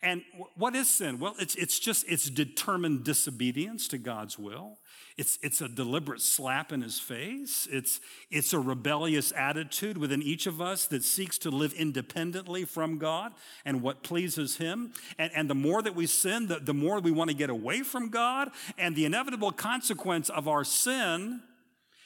And 0.00 0.22
what 0.54 0.76
is 0.76 0.88
sin? 0.88 1.18
Well, 1.18 1.34
it's, 1.40 1.56
it's 1.56 1.78
just, 1.80 2.04
it's 2.08 2.30
determined 2.30 3.02
disobedience 3.02 3.88
to 3.88 3.98
God's 3.98 4.38
will. 4.38 4.78
It's, 5.16 5.40
it's 5.42 5.60
a 5.60 5.68
deliberate 5.68 6.20
slap 6.20 6.70
in 6.70 6.82
his 6.82 7.00
face. 7.00 7.66
It's, 7.68 8.00
it's 8.30 8.52
a 8.52 8.60
rebellious 8.60 9.32
attitude 9.32 9.98
within 9.98 10.22
each 10.22 10.46
of 10.46 10.60
us 10.60 10.86
that 10.86 11.02
seeks 11.02 11.36
to 11.38 11.50
live 11.50 11.72
independently 11.72 12.64
from 12.64 12.98
God 12.98 13.32
and 13.64 13.82
what 13.82 14.04
pleases 14.04 14.58
him. 14.58 14.92
And, 15.18 15.32
and 15.34 15.50
the 15.50 15.56
more 15.56 15.82
that 15.82 15.96
we 15.96 16.06
sin, 16.06 16.46
the, 16.46 16.60
the 16.60 16.74
more 16.74 17.00
we 17.00 17.10
want 17.10 17.30
to 17.30 17.36
get 17.36 17.50
away 17.50 17.82
from 17.82 18.08
God. 18.08 18.52
And 18.78 18.94
the 18.94 19.04
inevitable 19.04 19.50
consequence 19.50 20.28
of 20.28 20.46
our 20.46 20.62
sin 20.62 21.40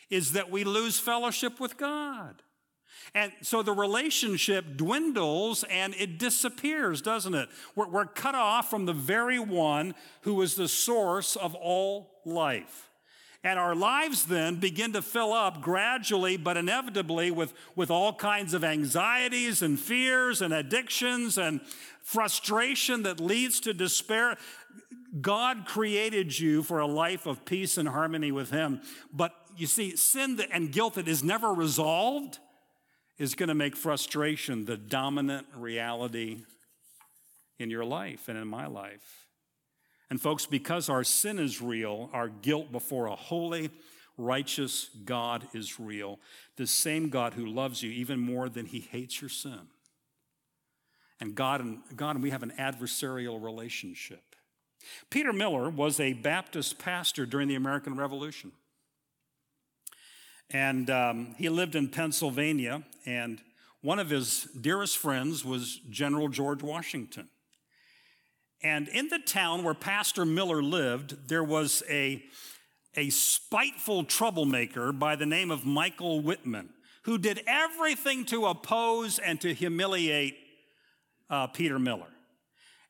is 0.09 0.33
that 0.33 0.51
we 0.51 0.65
lose 0.65 0.99
fellowship 0.99 1.61
with 1.61 1.77
God. 1.77 2.43
And 3.15 3.33
so 3.43 3.63
the 3.63 3.73
relationship 3.73 4.77
dwindles 4.77 5.65
and 5.65 5.95
it 5.99 6.19
disappears, 6.19 7.03
doesn't 7.03 7.35
it? 7.35 7.49
We're, 7.75 7.89
we're, 7.89 8.07
cut 8.07 8.35
off 8.35 8.71
from 8.71 8.87
the 8.87 8.93
very 8.93 9.39
one 9.39 9.95
who 10.23 10.41
is 10.43 10.55
the 10.55 10.69
source 10.69 11.37
of 11.37 11.55
all 11.55 12.11
life. 12.25 12.91
And 13.45 13.59
our 13.59 13.75
lives 13.75 14.27
then 14.27 14.57
begin 14.57 14.93
to 14.93 15.03
fill 15.03 15.33
up 15.33 15.63
gradually 15.63 16.37
but 16.37 16.57
inevitably 16.57 17.33
with, 17.33 17.53
with 17.75 17.91
all 17.91 18.15
kinds 18.15 18.55
of 18.55 18.63
anxieties 18.63 19.63
and 19.63 19.79
fears 19.79 20.41
and 20.41 20.55
addictions 20.55 21.39
and 21.39 21.61
frustration 22.03 23.03
that 23.03 23.19
leads 23.19 23.59
to 23.61 23.75
despair. 23.75 24.37
God 25.21 25.67
created 25.67 26.39
you 26.39 26.63
for 26.63 26.79
a 26.79 26.87
life 26.87 27.27
of 27.27 27.45
peace 27.45 27.77
and 27.77 27.89
harmony 27.89 28.31
with 28.31 28.51
Him. 28.51 28.81
But 29.13 29.33
you 29.57 29.67
see, 29.67 29.97
sin 29.97 30.41
and 30.53 30.73
guilt 30.73 30.95
that 30.95 31.09
is 31.09 31.25
never 31.25 31.53
resolved 31.53 32.39
is 33.23 33.37
going 33.37 33.49
to 33.49 33.55
make 33.55 33.77
frustration 33.77 34.65
the 34.65 34.77
dominant 34.77 35.47
reality 35.55 36.43
in 37.61 37.71
your 37.71 37.85
life 37.85 38.29
and 38.29 38.37
in 38.37 38.49
my 38.49 38.67
life. 38.67 39.29
And, 40.11 40.21
folks, 40.21 40.45
because 40.45 40.89
our 40.89 41.05
sin 41.05 41.39
is 41.39 41.63
real, 41.63 42.11
our 42.13 42.29
guilt 42.29 42.73
before 42.73 43.07
a 43.07 43.15
holy, 43.15 43.71
righteous 44.19 44.91
God 45.05 45.47
is 45.55 45.79
real. 45.79 46.19
The 46.57 46.67
same 46.67 47.11
God 47.11 47.35
who 47.35 47.47
loves 47.47 47.81
you 47.81 47.93
even 47.93 48.19
more 48.19 48.49
than 48.49 48.67
he 48.67 48.81
hates 48.81 49.21
your 49.21 49.31
sin. 49.31 49.69
And 51.21 51.37
God 51.37 51.61
and, 51.61 51.79
God 51.95 52.17
and 52.17 52.25
we 52.25 52.31
have 52.31 52.43
an 52.43 52.55
adversarial 52.59 53.41
relationship. 53.41 54.35
Peter 55.11 55.33
Miller 55.33 55.71
was 55.71 56.01
a 56.01 56.13
Baptist 56.13 56.77
pastor 56.77 57.25
during 57.25 57.47
the 57.47 57.55
American 57.55 57.97
Revolution. 57.97 58.51
And 60.53 60.91
um, 60.91 61.35
he 61.39 61.49
lived 61.49 61.75
in 61.75 61.89
Pennsylvania. 61.89 62.83
And 63.07 63.41
one 63.81 63.99
of 63.99 64.11
his 64.11 64.45
dearest 64.61 64.99
friends 64.99 65.45
was 65.45 65.81
General 65.91 66.29
George 66.29 66.63
Washington. 66.63 67.29
And 68.63 68.87
in 68.89 69.09
the 69.09 69.19
town 69.19 69.65
where 69.65 69.75
Pastor 69.75 70.25
Miller 70.25 70.63
lived, 70.63 71.29
there 71.29 71.43
was 71.43 71.83
a, 71.91 72.23
a 72.95 73.11
spiteful 73.11 74.05
troublemaker 74.05 74.93
by 74.93 75.17
the 75.17 75.27
name 75.27 75.51
of 75.51 75.65
Michael 75.65 76.21
Whitman 76.21 76.69
who 77.05 77.19
did 77.19 77.43
everything 77.47 78.25
to 78.27 78.47
oppose 78.47 79.19
and 79.19 79.41
to 79.41 79.53
humiliate 79.53 80.37
uh, 81.29 81.49
Peter 81.49 81.79
Miller. 81.79 82.07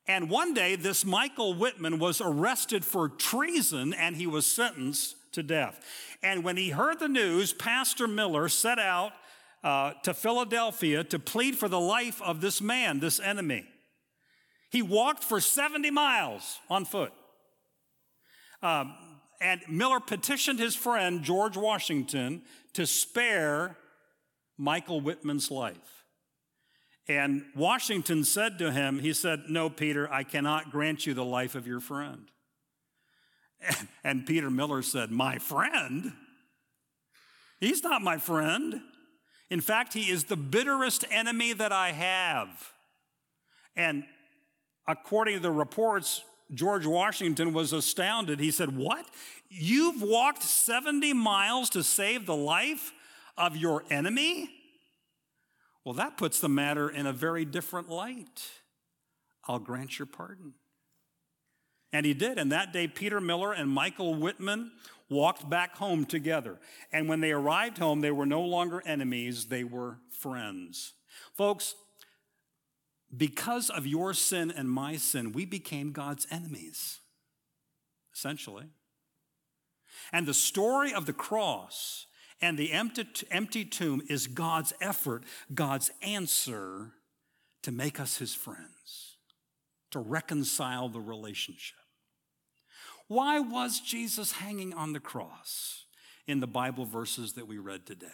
And 0.07 0.29
one 0.29 0.53
day, 0.53 0.75
this 0.75 1.05
Michael 1.05 1.53
Whitman 1.53 1.97
was 1.97 2.21
arrested 2.21 2.83
for 2.83 3.09
treason 3.09 3.93
and 3.93 4.15
he 4.15 4.27
was 4.27 4.45
sentenced 4.45 5.15
to 5.33 5.43
death. 5.43 5.79
And 6.21 6.43
when 6.43 6.57
he 6.57 6.69
heard 6.69 6.99
the 6.99 7.07
news, 7.07 7.53
Pastor 7.53 8.07
Miller 8.07 8.49
set 8.49 8.79
out 8.79 9.11
uh, 9.63 9.93
to 10.03 10.13
Philadelphia 10.13 11.03
to 11.05 11.19
plead 11.19 11.57
for 11.57 11.67
the 11.67 11.79
life 11.79 12.21
of 12.21 12.41
this 12.41 12.61
man, 12.61 12.99
this 12.99 13.19
enemy. 13.19 13.65
He 14.69 14.81
walked 14.81 15.23
for 15.23 15.39
70 15.39 15.91
miles 15.91 16.59
on 16.69 16.85
foot. 16.85 17.13
Um, 18.61 18.95
and 19.39 19.61
Miller 19.67 19.99
petitioned 19.99 20.59
his 20.59 20.75
friend, 20.75 21.21
George 21.21 21.57
Washington, 21.57 22.41
to 22.73 22.87
spare 22.87 23.77
Michael 24.57 25.01
Whitman's 25.01 25.51
life. 25.51 26.05
And 27.07 27.43
Washington 27.55 28.23
said 28.23 28.57
to 28.59 28.71
him, 28.71 28.99
he 28.99 29.13
said, 29.13 29.43
No, 29.49 29.69
Peter, 29.69 30.11
I 30.11 30.23
cannot 30.23 30.71
grant 30.71 31.05
you 31.05 31.13
the 31.13 31.25
life 31.25 31.55
of 31.55 31.67
your 31.67 31.81
friend. 31.81 32.31
And 34.03 34.25
Peter 34.25 34.49
Miller 34.49 34.81
said, 34.81 35.11
My 35.11 35.37
friend? 35.37 36.11
He's 37.59 37.83
not 37.83 38.01
my 38.01 38.17
friend. 38.17 38.81
In 39.49 39.61
fact, 39.61 39.93
he 39.93 40.09
is 40.09 40.25
the 40.25 40.35
bitterest 40.35 41.05
enemy 41.09 41.53
that 41.53 41.71
I 41.71 41.91
have. 41.91 42.73
And 43.75 44.03
according 44.87 45.35
to 45.35 45.39
the 45.39 45.51
reports, 45.51 46.23
George 46.53 46.85
Washington 46.85 47.53
was 47.53 47.71
astounded. 47.71 48.39
He 48.39 48.51
said, 48.51 48.75
What? 48.75 49.05
You've 49.49 50.01
walked 50.01 50.43
70 50.43 51.13
miles 51.13 51.69
to 51.71 51.83
save 51.83 52.25
the 52.25 52.35
life 52.35 52.91
of 53.37 53.55
your 53.55 53.83
enemy? 53.89 54.49
Well, 55.85 55.93
that 55.95 56.17
puts 56.17 56.39
the 56.39 56.49
matter 56.49 56.89
in 56.89 57.05
a 57.05 57.13
very 57.13 57.45
different 57.45 57.89
light. 57.89 58.49
I'll 59.47 59.59
grant 59.59 59.99
your 59.99 60.05
pardon. 60.05 60.53
And 61.93 62.05
he 62.05 62.15
did. 62.15 62.39
And 62.39 62.51
that 62.51 62.73
day, 62.73 62.87
Peter 62.87 63.21
Miller 63.21 63.53
and 63.53 63.69
Michael 63.69 64.15
Whitman 64.15 64.71
walked 65.09 65.47
back 65.47 65.75
home 65.77 66.05
together. 66.05 66.59
And 66.91 67.07
when 67.07 67.21
they 67.21 67.31
arrived 67.31 67.77
home, 67.77 68.01
they 68.01 68.11
were 68.11 68.25
no 68.25 68.41
longer 68.41 68.81
enemies, 68.85 69.45
they 69.45 69.63
were 69.63 69.99
friends. 70.09 70.93
Folks, 71.33 71.75
because 73.15 73.69
of 73.69 73.85
your 73.85 74.13
sin 74.13 74.51
and 74.51 74.69
my 74.69 74.95
sin, 74.95 75.31
we 75.31 75.45
became 75.45 75.91
God's 75.91 76.25
enemies, 76.31 76.99
essentially. 78.13 78.65
And 80.11 80.25
the 80.25 80.33
story 80.33 80.93
of 80.93 81.05
the 81.05 81.13
cross 81.13 82.07
and 82.41 82.57
the 82.57 82.71
empty, 82.71 83.05
empty 83.29 83.65
tomb 83.65 84.01
is 84.09 84.25
God's 84.25 84.73
effort, 84.81 85.23
God's 85.53 85.91
answer 86.01 86.93
to 87.61 87.71
make 87.71 87.99
us 87.99 88.17
his 88.17 88.33
friends, 88.33 89.17
to 89.91 89.99
reconcile 89.99 90.89
the 90.89 90.99
relationship. 90.99 91.77
Why 93.07 93.39
was 93.39 93.79
Jesus 93.79 94.33
hanging 94.33 94.73
on 94.73 94.93
the 94.93 94.99
cross 94.99 95.85
in 96.27 96.39
the 96.39 96.47
Bible 96.47 96.85
verses 96.85 97.33
that 97.33 97.47
we 97.47 97.57
read 97.57 97.85
today? 97.85 98.07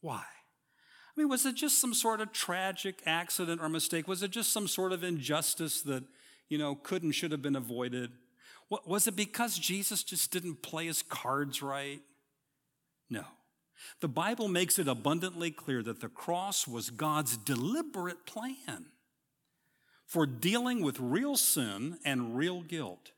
Why? 0.00 0.22
I 0.24 1.20
mean, 1.20 1.28
was 1.28 1.46
it 1.46 1.54
just 1.54 1.80
some 1.80 1.94
sort 1.94 2.20
of 2.20 2.32
tragic 2.32 3.02
accident 3.06 3.62
or 3.62 3.68
mistake? 3.68 4.06
Was 4.06 4.22
it 4.22 4.30
just 4.30 4.52
some 4.52 4.68
sort 4.68 4.92
of 4.92 5.02
injustice 5.02 5.80
that, 5.82 6.04
you 6.48 6.58
know, 6.58 6.74
could 6.74 7.02
and 7.02 7.14
should 7.14 7.32
have 7.32 7.40
been 7.40 7.56
avoided? 7.56 8.12
What, 8.68 8.86
was 8.86 9.06
it 9.06 9.16
because 9.16 9.58
Jesus 9.58 10.02
just 10.02 10.30
didn't 10.30 10.62
play 10.62 10.86
his 10.86 11.02
cards 11.02 11.62
right? 11.62 12.02
No. 13.08 13.24
The 14.00 14.08
Bible 14.08 14.48
makes 14.48 14.78
it 14.78 14.88
abundantly 14.88 15.50
clear 15.50 15.82
that 15.82 16.00
the 16.00 16.08
cross 16.08 16.66
was 16.66 16.90
God's 16.90 17.36
deliberate 17.36 18.26
plan 18.26 18.86
for 20.04 20.26
dealing 20.26 20.82
with 20.82 21.00
real 21.00 21.36
sin 21.36 21.98
and 22.04 22.36
real 22.36 22.62
guilt. 22.62 23.12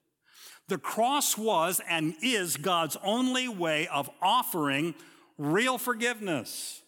The 0.69 0.79
cross 0.79 1.37
was 1.37 1.81
and 1.89 2.15
is 2.23 2.57
God's 2.57 2.97
only 3.03 3.49
way 3.49 3.89
of 3.89 4.11
offering 4.21 4.95
real 5.37 5.79
forgiveness. 5.79 6.83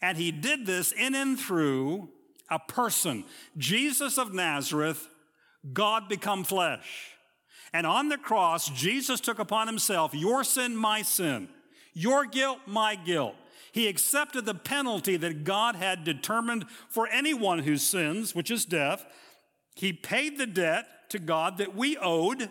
And 0.00 0.16
he 0.16 0.30
did 0.30 0.66
this 0.66 0.92
in 0.92 1.14
and 1.14 1.38
through 1.38 2.10
a 2.50 2.58
person, 2.58 3.24
Jesus 3.56 4.16
of 4.18 4.32
Nazareth, 4.32 5.08
God 5.72 6.08
become 6.08 6.44
flesh. 6.44 7.10
And 7.72 7.86
on 7.86 8.08
the 8.08 8.16
cross, 8.16 8.70
Jesus 8.70 9.20
took 9.20 9.38
upon 9.38 9.66
himself 9.66 10.14
your 10.14 10.44
sin, 10.44 10.76
my 10.76 11.02
sin 11.02 11.48
your 11.98 12.24
guilt, 12.24 12.60
my 12.64 12.94
guilt. 12.94 13.34
He 13.72 13.88
accepted 13.88 14.46
the 14.46 14.54
penalty 14.54 15.16
that 15.16 15.42
God 15.42 15.74
had 15.74 16.04
determined 16.04 16.64
for 16.88 17.08
anyone 17.08 17.58
who 17.60 17.76
sins, 17.76 18.36
which 18.36 18.52
is 18.52 18.64
death. 18.64 19.04
He 19.74 19.92
paid 19.92 20.38
the 20.38 20.46
debt 20.46 20.86
to 21.10 21.18
God 21.18 21.58
that 21.58 21.74
we 21.74 21.96
owed, 21.96 22.48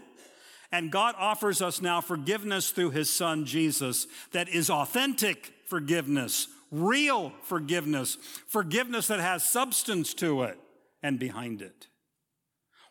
and 0.71 0.91
God 0.91 1.15
offers 1.17 1.62
us 1.62 1.82
now 1.82 2.01
forgiveness 2.01 2.71
through 2.71 2.91
his 2.91 3.10
son 3.10 3.45
Jesus 3.45 4.08
that 4.32 4.49
is 4.49 4.69
authentic 4.69 5.53
forgiveness, 5.65 6.47
real 6.71 7.32
forgiveness, 7.43 8.17
forgiveness 8.47 9.08
that 9.08 9.19
has 9.19 9.43
substance 9.43 10.13
to 10.15 10.43
it 10.43 10.58
and 11.01 11.19
behind 11.19 11.62
it. 11.62 11.88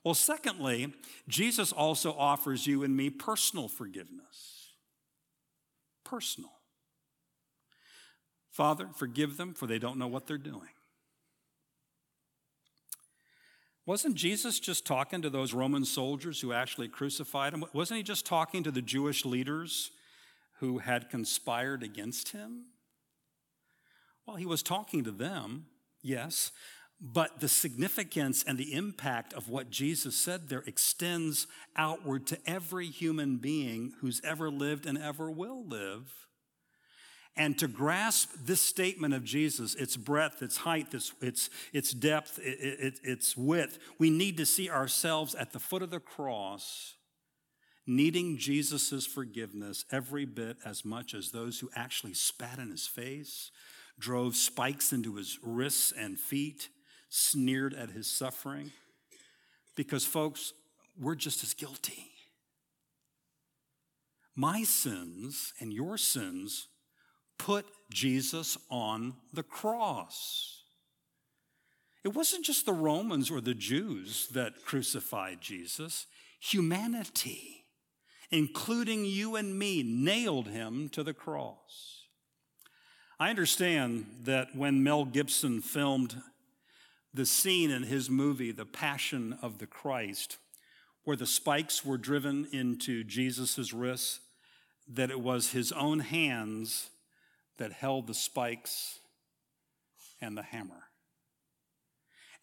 Well, 0.05 0.15
secondly, 0.15 0.95
Jesus 1.29 1.73
also 1.73 2.13
offers 2.13 2.67
you 2.67 2.85
and 2.85 2.97
me 2.97 3.11
personal 3.11 3.69
forgiveness 3.69 4.57
personal. 6.07 6.53
Father, 8.51 8.89
forgive 8.95 9.37
them, 9.37 9.53
for 9.53 9.67
they 9.67 9.79
don't 9.79 9.99
know 9.99 10.07
what 10.07 10.27
they're 10.27 10.39
doing. 10.39 10.71
Wasn't 13.87 14.17
Jesus 14.17 14.59
just 14.59 14.85
talking 14.85 15.23
to 15.23 15.31
those 15.31 15.55
Roman 15.55 15.85
soldiers 15.85 16.41
who 16.41 16.53
actually 16.53 16.89
crucified 16.89 17.55
him? 17.55 17.65
Wasn't 17.73 17.97
he 17.97 18.03
just 18.03 18.27
talking 18.27 18.65
to 18.65 18.73
the 18.73 18.83
Jewish 18.83 19.25
leaders 19.25 19.93
who 20.59 20.79
had 20.79 21.09
conspired 21.09 21.85
against 21.85 22.31
him? 22.31 22.65
Well, 24.27 24.37
he 24.37 24.47
was 24.47 24.65
talking 24.65 25.05
to 25.05 25.13
them, 25.13 25.67
yes, 26.03 26.51
but 27.01 27.39
the 27.39 27.49
significance 27.49 28.43
and 28.43 28.59
the 28.59 28.73
impact 28.73 29.33
of 29.35 29.49
what 29.49 29.71
Jesus 29.71 30.17
said 30.17 30.49
there 30.49 30.65
extends 30.67 31.47
outward 31.77 32.27
to 32.27 32.39
every 32.45 32.87
human 32.87 33.37
being 33.37 33.93
who's 34.01 34.21
ever 34.25 34.51
lived 34.51 34.85
and 34.85 34.99
ever 34.99 35.31
will 35.31 35.65
live. 35.65 36.26
And 37.37 37.59
to 37.59 37.69
grasp 37.69 38.31
this 38.45 38.63
statement 38.63 39.13
of 39.13 39.23
Jesus, 39.23 39.75
its 39.75 39.97
breadth, 39.97 40.41
its 40.41 40.57
height, 40.59 40.95
its, 40.95 41.13
its, 41.21 41.51
its 41.73 41.93
depth, 41.93 42.39
it, 42.39 42.59
it, 42.61 43.01
its 43.03 43.37
width, 43.37 43.79
we 43.99 44.09
need 44.09 44.39
to 44.39 44.47
see 44.47 44.71
ourselves 44.71 45.35
at 45.35 45.53
the 45.53 45.59
foot 45.59 45.83
of 45.83 45.91
the 45.91 46.01
cross, 46.01 46.95
needing 47.87 48.39
Jesus' 48.39 49.07
forgiveness 49.07 49.85
every 49.93 50.25
bit 50.25 50.57
as 50.65 50.83
much 50.83 51.13
as 51.13 51.31
those 51.31 51.61
who 51.61 51.69
actually 51.77 52.15
spat 52.15 52.59
in 52.59 52.71
his 52.71 52.87
face, 52.87 53.51
drove 53.99 54.35
spikes 54.35 54.93
into 54.93 55.17
his 55.17 55.39
wrists 55.43 55.93
and 55.93 56.19
feet, 56.19 56.71
sneered 57.11 57.75
at 57.75 57.91
his 57.91 58.07
suffering? 58.07 58.73
Because, 59.75 60.07
folks, 60.07 60.55
we're 60.99 61.15
just 61.15 61.45
as 61.45 61.53
guilty. 61.53 62.07
My 64.35 64.63
sins 64.63 65.53
and 65.61 65.71
your 65.71 65.99
sins 65.99 66.69
put 67.39 67.67
Jesus 67.91 68.59
on 68.71 69.15
the 69.33 69.43
cross. 69.43 70.63
It 72.05 72.15
wasn't 72.15 72.45
just 72.45 72.67
the 72.67 72.73
Romans 72.73 73.31
or 73.31 73.41
the 73.41 73.55
Jews 73.55 74.29
that 74.29 74.65
crucified 74.65 75.41
Jesus, 75.41 76.07
humanity, 76.39 77.65
including 78.31 79.05
you 79.05 79.37
and 79.37 79.59
me, 79.59 79.83
nailed 79.83 80.49
him 80.49 80.89
to 80.91 81.03
the 81.03 81.15
cross. 81.15 82.05
I 83.19 83.31
understand 83.31 84.07
that 84.25 84.55
when 84.55 84.83
Mel 84.83 85.05
Gibson 85.05 85.61
filmed 85.63 86.21
the 87.15 87.27
scene 87.27 87.71
in 87.71 87.85
his 87.85 88.11
movie, 88.11 88.53
The 88.53 88.67
Passion 88.67 89.39
of 89.41 89.59
the 89.59 89.67
Christ, 89.67 90.37
where 91.05 91.17
the 91.17 91.27
spikes 91.27 91.85
were 91.85 91.97
driven 91.97 92.47
into 92.53 93.05
Jesus' 93.05 93.73
wrists, 93.73 94.21
that 94.87 95.11
it 95.11 95.21
was 95.21 95.53
his 95.53 95.73
own 95.73 96.01
hands 96.01 96.91
that 97.59 97.73
held 97.73 98.07
the 98.07 98.15
spikes 98.15 98.99
and 100.21 100.37
the 100.37 100.43
hammer. 100.43 100.85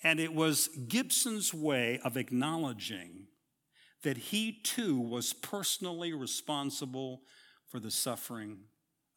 And 0.03 0.19
it 0.19 0.33
was 0.33 0.67
Gibson's 0.87 1.53
way 1.53 1.99
of 2.03 2.17
acknowledging 2.17 3.27
that 4.03 4.17
he 4.17 4.51
too 4.63 4.99
was 4.99 5.33
personally 5.33 6.13
responsible 6.13 7.21
for 7.67 7.79
the 7.79 7.91
suffering 7.91 8.59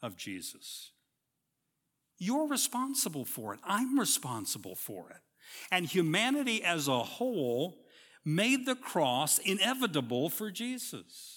of 0.01 0.17
Jesus. 0.17 0.93
You're 2.19 2.49
responsible 2.49 3.25
for 3.25 3.53
it. 3.53 3.61
I'm 3.65 3.99
responsible 3.99 4.77
for 4.77 5.11
it. 5.11 5.21
And 5.71 5.87
humanity 5.87 6.63
as 6.63 6.89
a 6.89 7.03
whole 7.03 7.85
made 8.25 8.65
the 8.65 8.77
cross 8.77 9.39
inevitable 9.39 10.29
for 10.29 10.51
Jesus. 10.51 11.36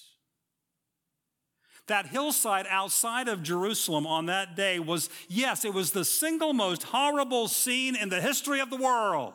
That 1.89 2.05
hillside 2.05 2.67
outside 2.69 3.27
of 3.27 3.41
Jerusalem 3.41 4.05
on 4.05 4.27
that 4.27 4.55
day 4.55 4.77
was, 4.77 5.09
yes, 5.27 5.65
it 5.65 5.73
was 5.73 5.89
the 5.89 6.05
single 6.05 6.53
most 6.53 6.83
horrible 6.83 7.47
scene 7.47 7.95
in 7.95 8.09
the 8.09 8.21
history 8.21 8.59
of 8.59 8.69
the 8.69 8.77
world. 8.77 9.33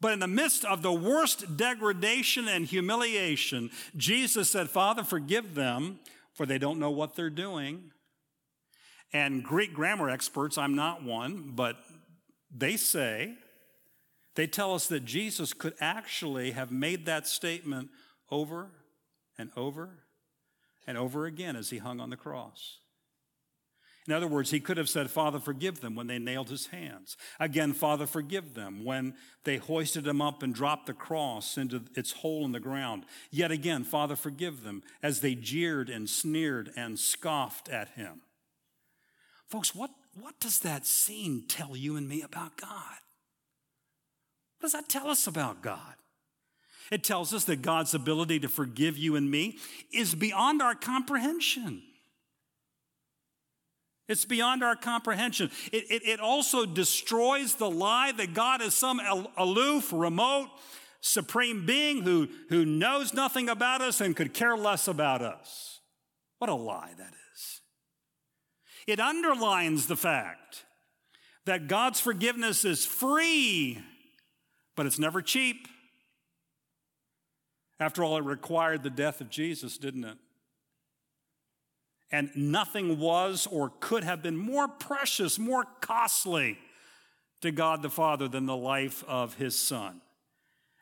But 0.00 0.14
in 0.14 0.20
the 0.20 0.26
midst 0.26 0.64
of 0.64 0.80
the 0.80 0.92
worst 0.92 1.58
degradation 1.58 2.48
and 2.48 2.64
humiliation, 2.64 3.70
Jesus 3.94 4.50
said, 4.50 4.70
Father, 4.70 5.04
forgive 5.04 5.54
them, 5.54 6.00
for 6.32 6.46
they 6.46 6.56
don't 6.56 6.78
know 6.78 6.90
what 6.90 7.14
they're 7.14 7.28
doing. 7.28 7.90
And 9.12 9.44
Greek 9.44 9.74
grammar 9.74 10.08
experts, 10.08 10.56
I'm 10.56 10.74
not 10.74 11.04
one, 11.04 11.52
but 11.54 11.76
they 12.50 12.78
say, 12.78 13.34
they 14.34 14.46
tell 14.46 14.72
us 14.74 14.86
that 14.86 15.04
Jesus 15.04 15.52
could 15.52 15.74
actually 15.78 16.52
have 16.52 16.72
made 16.72 17.04
that 17.04 17.26
statement 17.26 17.90
over 18.30 18.70
and 19.36 19.50
over 19.56 20.03
and 20.86 20.98
over 20.98 21.26
again 21.26 21.56
as 21.56 21.70
he 21.70 21.78
hung 21.78 22.00
on 22.00 22.10
the 22.10 22.16
cross. 22.16 22.78
In 24.06 24.12
other 24.12 24.28
words, 24.28 24.50
he 24.50 24.60
could 24.60 24.76
have 24.76 24.88
said, 24.88 25.10
Father, 25.10 25.40
forgive 25.40 25.80
them 25.80 25.94
when 25.94 26.08
they 26.08 26.18
nailed 26.18 26.50
his 26.50 26.66
hands. 26.66 27.16
Again, 27.40 27.72
Father, 27.72 28.06
forgive 28.06 28.52
them 28.52 28.84
when 28.84 29.14
they 29.44 29.56
hoisted 29.56 30.06
him 30.06 30.20
up 30.20 30.42
and 30.42 30.54
dropped 30.54 30.86
the 30.86 30.92
cross 30.92 31.56
into 31.56 31.84
its 31.94 32.12
hole 32.12 32.44
in 32.44 32.52
the 32.52 32.60
ground. 32.60 33.06
Yet 33.30 33.50
again, 33.50 33.82
Father, 33.82 34.14
forgive 34.14 34.62
them 34.62 34.82
as 35.02 35.20
they 35.20 35.34
jeered 35.34 35.88
and 35.88 36.08
sneered 36.08 36.70
and 36.76 36.98
scoffed 36.98 37.70
at 37.70 37.90
him. 37.90 38.20
Folks, 39.48 39.74
what, 39.74 39.90
what 40.20 40.38
does 40.38 40.58
that 40.60 40.86
scene 40.86 41.44
tell 41.48 41.74
you 41.74 41.96
and 41.96 42.06
me 42.06 42.20
about 42.20 42.58
God? 42.58 42.98
What 44.58 44.66
does 44.66 44.72
that 44.72 44.88
tell 44.90 45.08
us 45.08 45.26
about 45.26 45.62
God? 45.62 45.94
It 46.90 47.02
tells 47.02 47.32
us 47.32 47.44
that 47.44 47.62
God's 47.62 47.94
ability 47.94 48.40
to 48.40 48.48
forgive 48.48 48.98
you 48.98 49.16
and 49.16 49.30
me 49.30 49.58
is 49.92 50.14
beyond 50.14 50.60
our 50.60 50.74
comprehension. 50.74 51.82
It's 54.06 54.24
beyond 54.26 54.62
our 54.62 54.76
comprehension. 54.76 55.50
It, 55.72 55.84
it, 55.90 56.02
it, 56.06 56.20
also 56.20 56.66
destroys 56.66 57.54
the 57.54 57.70
lie 57.70 58.12
that 58.12 58.34
God 58.34 58.60
is 58.60 58.74
some 58.74 59.00
aloof, 59.36 59.92
remote, 59.94 60.48
supreme 61.00 61.64
being 61.64 62.02
who, 62.02 62.28
who 62.50 62.66
knows 62.66 63.14
nothing 63.14 63.48
about 63.48 63.80
us 63.80 64.00
and 64.02 64.14
could 64.14 64.34
care 64.34 64.56
less 64.56 64.88
about 64.88 65.22
us. 65.22 65.80
What 66.38 66.50
a 66.50 66.54
lie 66.54 66.92
that 66.98 67.12
is. 67.34 67.60
It 68.86 69.00
underlines 69.00 69.86
the 69.86 69.96
fact 69.96 70.64
that 71.46 71.68
God's 71.68 72.00
forgiveness 72.00 72.64
is 72.66 72.84
free, 72.84 73.80
but 74.76 74.84
it's 74.84 74.98
never 74.98 75.22
cheap. 75.22 75.66
After 77.80 78.04
all, 78.04 78.16
it 78.16 78.24
required 78.24 78.82
the 78.82 78.90
death 78.90 79.20
of 79.20 79.30
Jesus, 79.30 79.78
didn't 79.78 80.04
it? 80.04 80.16
And 82.12 82.30
nothing 82.36 83.00
was 83.00 83.48
or 83.50 83.72
could 83.80 84.04
have 84.04 84.22
been 84.22 84.36
more 84.36 84.68
precious, 84.68 85.38
more 85.38 85.64
costly 85.80 86.58
to 87.40 87.50
God 87.50 87.82
the 87.82 87.90
Father 87.90 88.28
than 88.28 88.46
the 88.46 88.56
life 88.56 89.02
of 89.08 89.34
his 89.34 89.58
Son. 89.58 90.00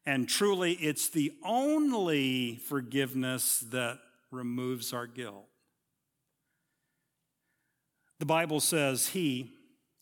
And 0.04 0.28
truly, 0.28 0.72
it's 0.72 1.08
the 1.08 1.32
only 1.44 2.56
forgiveness 2.56 3.60
that 3.70 3.98
removes 4.30 4.92
our 4.92 5.06
guilt. 5.06 5.46
The 8.18 8.26
Bible 8.26 8.60
says 8.60 9.08
he, 9.08 9.50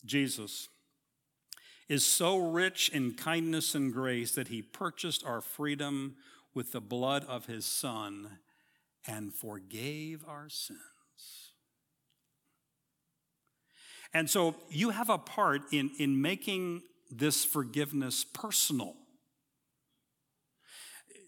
Jesus, 0.05 0.69
is 1.87 2.05
so 2.05 2.37
rich 2.37 2.89
in 2.89 3.13
kindness 3.13 3.75
and 3.75 3.93
grace 3.93 4.33
that 4.33 4.47
he 4.47 4.61
purchased 4.61 5.25
our 5.25 5.41
freedom 5.41 6.15
with 6.53 6.71
the 6.71 6.81
blood 6.81 7.25
of 7.25 7.45
his 7.45 7.65
Son 7.65 8.39
and 9.07 9.33
forgave 9.33 10.23
our 10.27 10.49
sins. 10.49 10.79
And 14.13 14.29
so 14.29 14.55
you 14.69 14.89
have 14.89 15.09
a 15.09 15.17
part 15.17 15.61
in, 15.71 15.91
in 15.97 16.21
making 16.21 16.83
this 17.09 17.45
forgiveness 17.45 18.25
personal. 18.25 18.95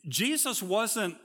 Jesus 0.07 0.61
wasn't, 0.61 1.15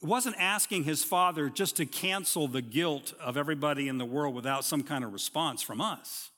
wasn't 0.00 0.36
asking 0.38 0.84
his 0.84 1.04
father 1.04 1.50
just 1.50 1.76
to 1.76 1.86
cancel 1.86 2.48
the 2.48 2.62
guilt 2.62 3.12
of 3.20 3.36
everybody 3.36 3.88
in 3.88 3.98
the 3.98 4.04
world 4.06 4.34
without 4.34 4.64
some 4.64 4.82
kind 4.82 5.04
of 5.04 5.12
response 5.12 5.60
from 5.62 5.80
us. 5.80 6.30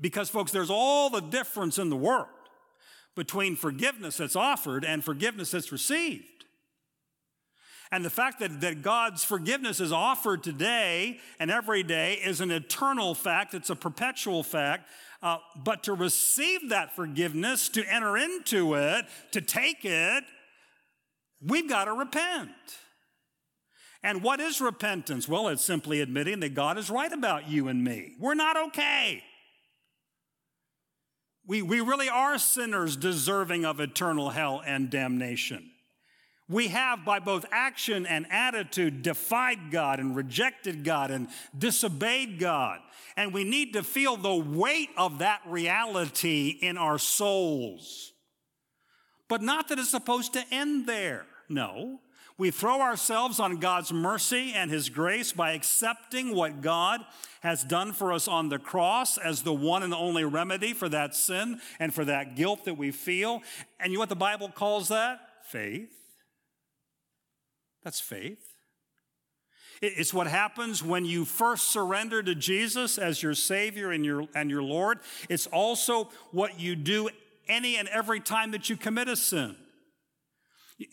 Because, 0.00 0.28
folks, 0.28 0.50
there's 0.52 0.70
all 0.70 1.10
the 1.10 1.20
difference 1.20 1.78
in 1.78 1.90
the 1.90 1.96
world 1.96 2.28
between 3.16 3.56
forgiveness 3.56 4.18
that's 4.18 4.36
offered 4.36 4.84
and 4.84 5.04
forgiveness 5.04 5.50
that's 5.50 5.72
received. 5.72 6.24
And 7.92 8.04
the 8.04 8.10
fact 8.10 8.38
that, 8.38 8.60
that 8.60 8.82
God's 8.82 9.24
forgiveness 9.24 9.80
is 9.80 9.90
offered 9.90 10.44
today 10.44 11.18
and 11.40 11.50
every 11.50 11.82
day 11.82 12.14
is 12.14 12.40
an 12.40 12.50
eternal 12.50 13.14
fact, 13.14 13.52
it's 13.52 13.70
a 13.70 13.76
perpetual 13.76 14.42
fact. 14.42 14.88
Uh, 15.22 15.38
but 15.56 15.82
to 15.82 15.92
receive 15.92 16.70
that 16.70 16.94
forgiveness, 16.94 17.68
to 17.70 17.84
enter 17.84 18.16
into 18.16 18.74
it, 18.74 19.04
to 19.32 19.40
take 19.40 19.84
it, 19.84 20.24
we've 21.44 21.68
got 21.68 21.86
to 21.86 21.92
repent. 21.92 22.50
And 24.02 24.22
what 24.22 24.40
is 24.40 24.60
repentance? 24.60 25.28
Well, 25.28 25.48
it's 25.48 25.62
simply 25.62 26.00
admitting 26.00 26.40
that 26.40 26.54
God 26.54 26.78
is 26.78 26.90
right 26.90 27.12
about 27.12 27.50
you 27.50 27.68
and 27.68 27.84
me. 27.84 28.14
We're 28.18 28.34
not 28.34 28.56
okay. 28.68 29.22
We, 31.50 31.62
we 31.62 31.80
really 31.80 32.08
are 32.08 32.38
sinners 32.38 32.94
deserving 32.94 33.64
of 33.64 33.80
eternal 33.80 34.30
hell 34.30 34.62
and 34.64 34.88
damnation. 34.88 35.68
We 36.48 36.68
have, 36.68 37.04
by 37.04 37.18
both 37.18 37.44
action 37.50 38.06
and 38.06 38.24
attitude, 38.30 39.02
defied 39.02 39.72
God 39.72 39.98
and 39.98 40.14
rejected 40.14 40.84
God 40.84 41.10
and 41.10 41.26
disobeyed 41.58 42.38
God. 42.38 42.78
And 43.16 43.34
we 43.34 43.42
need 43.42 43.72
to 43.72 43.82
feel 43.82 44.16
the 44.16 44.32
weight 44.32 44.90
of 44.96 45.18
that 45.18 45.40
reality 45.44 46.56
in 46.62 46.78
our 46.78 46.98
souls. 46.98 48.12
But 49.28 49.42
not 49.42 49.66
that 49.70 49.80
it's 49.80 49.90
supposed 49.90 50.34
to 50.34 50.44
end 50.52 50.86
there. 50.86 51.26
No. 51.48 51.98
We 52.40 52.50
throw 52.50 52.80
ourselves 52.80 53.38
on 53.38 53.58
God's 53.58 53.92
mercy 53.92 54.54
and 54.54 54.70
His 54.70 54.88
grace 54.88 55.30
by 55.30 55.52
accepting 55.52 56.34
what 56.34 56.62
God 56.62 57.04
has 57.40 57.62
done 57.62 57.92
for 57.92 58.14
us 58.14 58.26
on 58.26 58.48
the 58.48 58.58
cross 58.58 59.18
as 59.18 59.42
the 59.42 59.52
one 59.52 59.82
and 59.82 59.92
only 59.92 60.24
remedy 60.24 60.72
for 60.72 60.88
that 60.88 61.14
sin 61.14 61.60
and 61.78 61.92
for 61.92 62.02
that 62.06 62.36
guilt 62.36 62.64
that 62.64 62.78
we 62.78 62.92
feel. 62.92 63.42
And 63.78 63.92
you 63.92 63.98
know 63.98 64.00
what 64.00 64.08
the 64.08 64.16
Bible 64.16 64.48
calls 64.48 64.88
that? 64.88 65.20
Faith. 65.44 65.92
That's 67.84 68.00
faith. 68.00 68.54
It's 69.82 70.14
what 70.14 70.26
happens 70.26 70.82
when 70.82 71.04
you 71.04 71.26
first 71.26 71.70
surrender 71.70 72.22
to 72.22 72.34
Jesus 72.34 72.96
as 72.96 73.22
your 73.22 73.34
Savior 73.34 73.90
and 73.90 74.02
your, 74.02 74.24
and 74.34 74.50
your 74.50 74.62
Lord. 74.62 75.00
It's 75.28 75.46
also 75.46 76.08
what 76.30 76.58
you 76.58 76.74
do 76.74 77.10
any 77.48 77.76
and 77.76 77.86
every 77.88 78.20
time 78.20 78.52
that 78.52 78.70
you 78.70 78.78
commit 78.78 79.08
a 79.08 79.16
sin. 79.16 79.56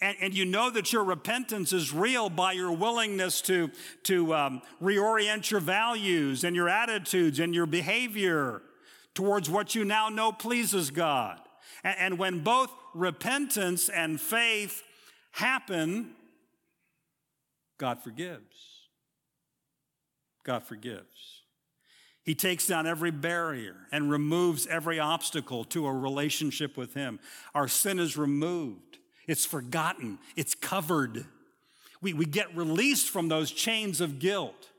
And, 0.02 0.17
and, 0.19 0.34
you 0.34 0.43
know 0.43 0.69
that 0.69 0.91
your 0.91 1.04
repentance 1.04 1.71
is 1.71 1.93
real 1.93 2.30
by 2.30 2.52
your 2.52 2.73
willingness 2.73 3.41
to, 3.43 3.71
to 4.04 4.34
um, 4.34 4.62
reorient 4.82 5.50
your 5.50 5.62
values 5.62 6.43
and 6.43 6.56
your 6.56 6.67
attitudes 6.67 7.39
and 7.39 7.56
your 7.56 7.65
behavior 7.65 8.62
towards 9.13 9.50
what 9.50 9.76
you 9.76 9.86
now 9.86 10.10
know 10.10 10.34
pleases 10.34 10.91
God. 10.91 11.39
And, 11.84 11.95
and 12.00 12.19
when 12.19 12.39
both 12.39 12.69
repentance 12.93 13.88
and 13.88 14.19
faith 14.19 14.84
happen, 15.32 16.15
God 17.78 18.02
forgives. 18.04 18.78
God 20.43 20.63
forgives. 20.63 21.43
He 22.23 22.36
takes 22.36 22.67
down 22.67 22.88
every 22.88 23.12
barrier 23.12 23.88
and 23.91 24.12
removes 24.12 24.67
every 24.67 25.00
obstacle 25.00 25.63
to 25.65 25.88
a 25.88 25.93
relationship 25.93 26.76
with 26.76 26.93
Him. 26.93 27.19
Our 27.56 27.69
sin 27.69 28.00
is 28.00 28.17
removed. 28.17 28.97
It's 29.28 29.46
forgotten, 29.46 30.20
it's 30.36 30.56
covered. 30.56 31.26
We, 32.02 32.13
we 32.13 32.26
get 32.26 32.56
released 32.56 33.10
from 33.10 33.28
those 33.28 33.52
chains 33.52 34.02
of 34.02 34.20
guilt. 34.20 34.70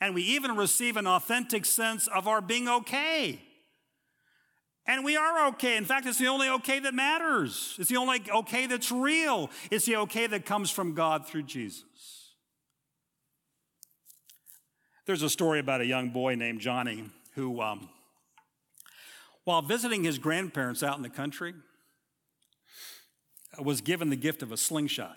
And 0.00 0.14
we 0.14 0.22
even 0.22 0.56
receive 0.56 0.96
an 0.96 1.06
authentic 1.06 1.64
sense 1.64 2.08
of 2.08 2.26
our 2.26 2.40
being 2.40 2.68
okay. 2.68 3.40
And 4.86 5.04
we 5.04 5.16
are 5.16 5.48
okay. 5.48 5.76
In 5.76 5.84
fact, 5.84 6.06
it's 6.06 6.18
the 6.18 6.26
only 6.26 6.48
okay 6.48 6.80
that 6.80 6.94
matters. 6.94 7.76
It's 7.78 7.88
the 7.88 7.96
only 7.98 8.20
okay 8.30 8.66
that's 8.66 8.90
real. 8.90 9.48
It's 9.70 9.86
the 9.86 9.96
okay 9.96 10.26
that 10.26 10.44
comes 10.44 10.70
from 10.70 10.94
God 10.94 11.26
through 11.26 11.44
Jesus. 11.44 11.84
There's 15.06 15.22
a 15.22 15.30
story 15.30 15.60
about 15.60 15.80
a 15.80 15.86
young 15.86 16.10
boy 16.10 16.34
named 16.34 16.60
Johnny 16.60 17.04
who, 17.34 17.60
um, 17.60 17.88
while 19.44 19.62
visiting 19.62 20.04
his 20.04 20.18
grandparents 20.18 20.82
out 20.82 20.96
in 20.96 21.02
the 21.02 21.10
country, 21.10 21.54
was 23.58 23.80
given 23.80 24.10
the 24.10 24.16
gift 24.16 24.42
of 24.42 24.52
a 24.52 24.56
slingshot. 24.56 25.16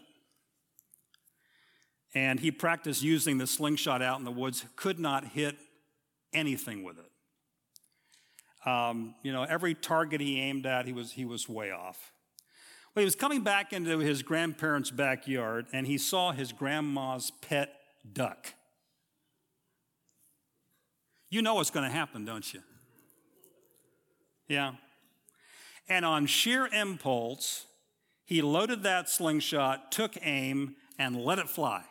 And 2.14 2.40
he 2.40 2.52
practiced 2.52 3.04
using 3.04 3.38
the 3.38 3.48
slingshot 3.48 4.02
out 4.02 4.20
in 4.20 4.26
the 4.26 4.32
woods, 4.32 4.66
could 4.76 5.00
not 5.00 5.30
hit 5.30 5.58
anything 6.34 6.84
with 6.84 6.98
it. 6.98 8.70
Um, 8.70 9.16
you 9.22 9.32
know, 9.32 9.44
every 9.44 9.76
target 9.76 10.22
he 10.22 10.40
aimed 10.40 10.66
at, 10.66 10.86
he 10.86 10.94
was, 10.94 11.12
he 11.12 11.26
was 11.26 11.48
way 11.48 11.72
off. 11.72 12.12
Well, 12.96 13.02
he 13.02 13.06
was 13.06 13.16
coming 13.16 13.42
back 13.42 13.74
into 13.74 14.00
his 14.00 14.24
grandparents' 14.24 14.90
backyard 14.90 15.68
and 15.74 15.86
he 15.86 15.98
saw 15.98 16.32
his 16.32 16.54
grandma's 16.54 17.32
pet 17.42 17.74
duck. 18.12 18.54
You 21.30 21.42
know 21.42 21.56
what's 21.56 21.72
going 21.72 21.88
to 21.90 21.94
happen, 21.94 22.24
don't 22.24 22.54
you? 22.54 22.62
Yeah. 24.48 24.74
And 25.90 26.06
on 26.06 26.26
sheer 26.26 26.68
impulse, 26.68 27.66
he 28.26 28.42
loaded 28.42 28.84
that 28.84 29.10
slingshot, 29.10 29.92
took 29.92 30.18
aim, 30.22 30.76
and 30.98 31.16
let 31.16 31.40
it 31.40 31.50
fly. 31.50 31.84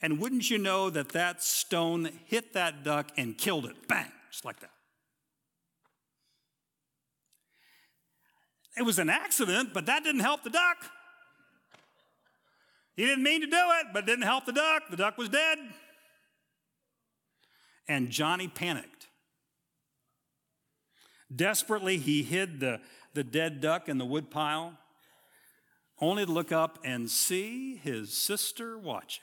And 0.00 0.18
wouldn't 0.18 0.50
you 0.50 0.58
know 0.58 0.90
that 0.90 1.10
that 1.10 1.42
stone 1.42 2.10
hit 2.26 2.54
that 2.54 2.82
duck 2.82 3.10
and 3.16 3.38
killed 3.38 3.66
it? 3.66 3.86
Bang, 3.86 4.10
just 4.30 4.44
like 4.44 4.58
that. 4.60 4.70
It 8.76 8.82
was 8.82 8.98
an 8.98 9.08
accident, 9.08 9.70
but 9.72 9.86
that 9.86 10.02
didn't 10.02 10.22
help 10.22 10.42
the 10.42 10.50
duck. 10.50 10.78
He 12.96 13.06
didn't 13.06 13.22
mean 13.22 13.42
to 13.42 13.46
do 13.46 13.56
it, 13.80 13.86
but 13.92 14.04
it 14.04 14.06
didn't 14.06 14.24
help 14.24 14.44
the 14.44 14.52
duck. 14.52 14.84
The 14.90 14.96
duck 14.96 15.16
was 15.16 15.28
dead. 15.28 15.58
And 17.86 18.10
Johnny 18.10 18.48
panicked. 18.48 19.08
Desperately, 21.34 21.98
he 21.98 22.22
hid 22.22 22.60
the, 22.60 22.80
the 23.14 23.24
dead 23.24 23.60
duck 23.60 23.88
in 23.88 23.98
the 23.98 24.04
woodpile, 24.04 24.74
only 26.02 26.26
to 26.26 26.32
look 26.32 26.50
up 26.50 26.80
and 26.84 27.08
see 27.08 27.76
his 27.76 28.12
sister 28.12 28.76
watching. 28.76 29.22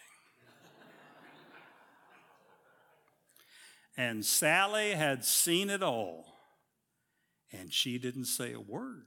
and 3.97 4.25
Sally 4.25 4.91
had 4.91 5.25
seen 5.25 5.69
it 5.69 5.83
all, 5.83 6.25
and 7.51 7.73
she 7.73 7.97
didn't 7.97 8.25
say 8.25 8.53
a 8.53 8.61
word. 8.61 9.03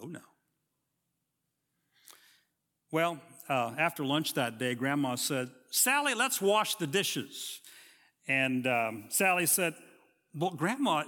Oh, 0.00 0.06
no. 0.06 0.20
Well, 2.92 3.20
uh, 3.48 3.74
after 3.76 4.04
lunch 4.04 4.34
that 4.34 4.58
day, 4.58 4.76
Grandma 4.76 5.16
said, 5.16 5.50
Sally, 5.70 6.14
let's 6.14 6.40
wash 6.40 6.76
the 6.76 6.86
dishes. 6.86 7.60
And 8.28 8.64
um, 8.68 9.06
Sally 9.08 9.46
said, 9.46 9.74
Well, 10.32 10.50
Grandma, 10.50 11.02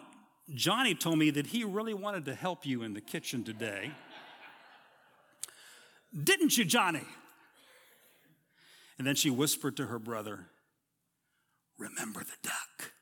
Johnny 0.53 0.97
told 0.97 1.19
me 1.19 1.31
that 1.31 1.47
he 1.47 1.63
really 1.63 1.95
wanted 1.95 2.25
to 2.25 2.35
help 2.35 2.67
you 2.67 2.83
in 2.83 2.95
the 2.95 3.01
kitchen 3.01 3.45
today. 3.45 3.93
Didn't 6.13 6.59
you, 6.59 6.65
Johnny? 6.65 7.05
And 8.99 9.07
then 9.07 9.15
she 9.15 9.31
whispered 9.31 9.77
to 9.79 9.87
her 9.87 9.99
brother, 9.99 10.47
Remember 11.79 12.21
the 12.21 12.37
duck. 12.43 12.93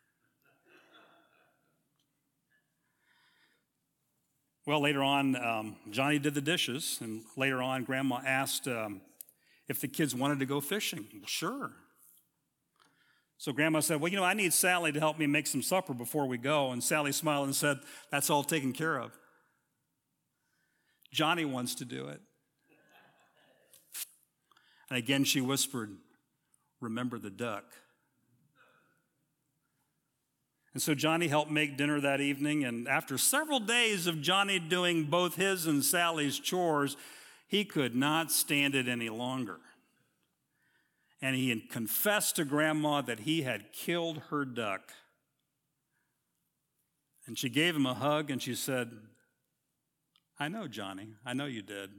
Well, 4.66 4.82
later 4.82 5.02
on, 5.02 5.34
um, 5.34 5.76
Johnny 5.90 6.18
did 6.18 6.34
the 6.34 6.42
dishes, 6.42 6.98
and 7.00 7.22
later 7.36 7.62
on, 7.62 7.84
Grandma 7.84 8.20
asked 8.24 8.68
um, 8.68 9.00
if 9.66 9.80
the 9.80 9.88
kids 9.88 10.14
wanted 10.14 10.38
to 10.40 10.46
go 10.46 10.60
fishing. 10.60 11.08
Well, 11.14 11.22
sure. 11.26 11.72
So 13.38 13.50
Grandma 13.52 13.80
said, 13.80 14.00
Well, 14.00 14.12
you 14.12 14.18
know, 14.18 14.24
I 14.24 14.34
need 14.34 14.52
Sally 14.52 14.92
to 14.92 15.00
help 15.00 15.18
me 15.18 15.26
make 15.26 15.46
some 15.46 15.62
supper 15.62 15.94
before 15.94 16.26
we 16.26 16.38
go. 16.38 16.70
And 16.70 16.84
Sally 16.84 17.12
smiled 17.12 17.46
and 17.46 17.56
said, 17.56 17.78
That's 18.12 18.30
all 18.30 18.44
taken 18.44 18.72
care 18.72 18.98
of. 18.98 19.18
Johnny 21.12 21.46
wants 21.46 21.74
to 21.76 21.84
do 21.84 22.08
it. 22.08 22.20
And 24.90 24.98
again, 24.98 25.24
she 25.24 25.40
whispered, 25.40 25.96
Remember 26.80 27.18
the 27.18 27.30
duck. 27.30 27.64
And 30.74 30.82
so 30.82 30.94
Johnny 30.94 31.26
helped 31.26 31.50
make 31.50 31.76
dinner 31.76 32.00
that 32.00 32.20
evening. 32.20 32.64
And 32.64 32.86
after 32.86 33.18
several 33.18 33.58
days 33.58 34.06
of 34.06 34.20
Johnny 34.20 34.58
doing 34.58 35.04
both 35.04 35.34
his 35.34 35.66
and 35.66 35.84
Sally's 35.84 36.38
chores, 36.38 36.96
he 37.48 37.64
could 37.64 37.96
not 37.96 38.30
stand 38.30 38.74
it 38.74 38.86
any 38.86 39.08
longer 39.08 39.58
and 41.20 41.34
he 41.34 41.60
confessed 41.60 42.36
to 42.36 42.44
grandma 42.44 43.00
that 43.02 43.20
he 43.20 43.42
had 43.42 43.72
killed 43.72 44.22
her 44.30 44.44
duck. 44.44 44.92
And 47.26 47.36
she 47.36 47.48
gave 47.48 47.74
him 47.74 47.86
a 47.86 47.94
hug 47.94 48.30
and 48.30 48.40
she 48.40 48.54
said, 48.54 48.90
I 50.38 50.48
know, 50.48 50.68
Johnny, 50.68 51.08
I 51.26 51.34
know 51.34 51.46
you 51.46 51.62
did. 51.62 51.90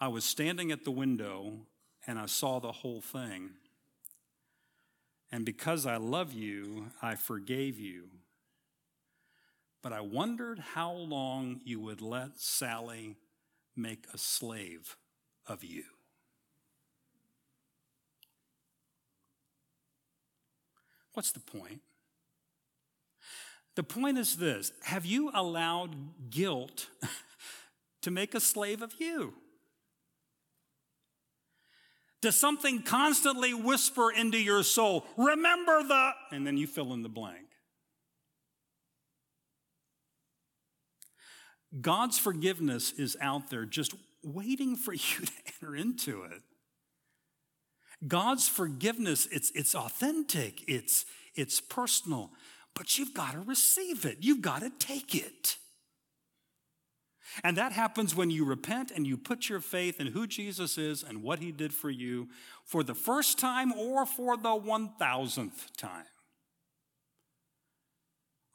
I 0.00 0.08
was 0.08 0.24
standing 0.24 0.72
at 0.72 0.84
the 0.84 0.90
window 0.90 1.52
and 2.06 2.18
I 2.18 2.26
saw 2.26 2.58
the 2.58 2.72
whole 2.72 3.02
thing. 3.02 3.50
And 5.30 5.44
because 5.44 5.84
I 5.84 5.96
love 5.96 6.32
you, 6.32 6.86
I 7.02 7.14
forgave 7.14 7.78
you. 7.78 8.04
But 9.82 9.92
I 9.92 10.00
wondered 10.00 10.58
how 10.58 10.92
long 10.92 11.60
you 11.64 11.80
would 11.80 12.00
let 12.00 12.38
Sally 12.38 13.16
make 13.76 14.06
a 14.12 14.18
slave 14.18 14.96
of 15.46 15.62
you. 15.62 15.84
What's 21.12 21.32
the 21.32 21.40
point? 21.40 21.80
The 23.74 23.82
point 23.82 24.18
is 24.18 24.36
this 24.36 24.72
Have 24.84 25.06
you 25.06 25.30
allowed 25.34 26.30
guilt 26.30 26.88
to 28.02 28.10
make 28.10 28.34
a 28.34 28.40
slave 28.40 28.82
of 28.82 28.94
you? 28.98 29.34
Does 32.22 32.38
something 32.38 32.82
constantly 32.82 33.54
whisper 33.54 34.10
into 34.10 34.38
your 34.38 34.62
soul, 34.62 35.06
remember 35.16 35.82
the, 35.82 36.10
and 36.32 36.46
then 36.46 36.56
you 36.56 36.66
fill 36.66 36.92
in 36.92 37.02
the 37.02 37.08
blank? 37.08 37.46
God's 41.80 42.18
forgiveness 42.18 42.92
is 42.92 43.16
out 43.20 43.48
there 43.48 43.64
just 43.64 43.94
waiting 44.22 44.76
for 44.76 44.92
you 44.94 45.00
to 45.00 45.32
enter 45.46 45.76
into 45.76 46.24
it. 46.24 46.42
God's 48.06 48.48
forgiveness, 48.48 49.28
it's, 49.30 49.50
it's 49.54 49.74
authentic, 49.74 50.62
it's, 50.68 51.04
it's 51.34 51.60
personal, 51.60 52.30
but 52.74 52.98
you've 52.98 53.14
got 53.14 53.32
to 53.32 53.40
receive 53.40 54.06
it. 54.06 54.18
You've 54.20 54.40
got 54.40 54.60
to 54.60 54.70
take 54.78 55.14
it. 55.14 55.56
And 57.44 57.56
that 57.56 57.72
happens 57.72 58.14
when 58.14 58.30
you 58.30 58.44
repent 58.44 58.90
and 58.90 59.06
you 59.06 59.16
put 59.16 59.48
your 59.48 59.60
faith 59.60 60.00
in 60.00 60.08
who 60.08 60.26
Jesus 60.26 60.78
is 60.78 61.02
and 61.02 61.22
what 61.22 61.38
he 61.38 61.52
did 61.52 61.72
for 61.72 61.90
you 61.90 62.28
for 62.64 62.82
the 62.82 62.94
first 62.94 63.38
time 63.38 63.72
or 63.72 64.04
for 64.06 64.36
the 64.36 64.48
1000th 64.48 65.76
time. 65.76 66.04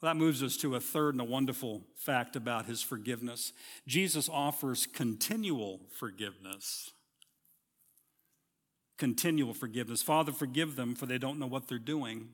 Well, 0.00 0.12
that 0.12 0.18
moves 0.18 0.42
us 0.42 0.56
to 0.58 0.74
a 0.74 0.80
third 0.80 1.14
and 1.14 1.20
a 1.22 1.24
wonderful 1.24 1.82
fact 1.96 2.36
about 2.36 2.66
his 2.66 2.82
forgiveness. 2.82 3.52
Jesus 3.86 4.28
offers 4.28 4.86
continual 4.86 5.80
forgiveness 5.90 6.92
continual 8.98 9.52
forgiveness. 9.54 10.02
Father, 10.02 10.32
forgive 10.32 10.76
them, 10.76 10.94
for 10.94 11.06
they 11.06 11.18
don't 11.18 11.38
know 11.38 11.46
what 11.46 11.68
they're 11.68 11.78
doing. 11.78 12.28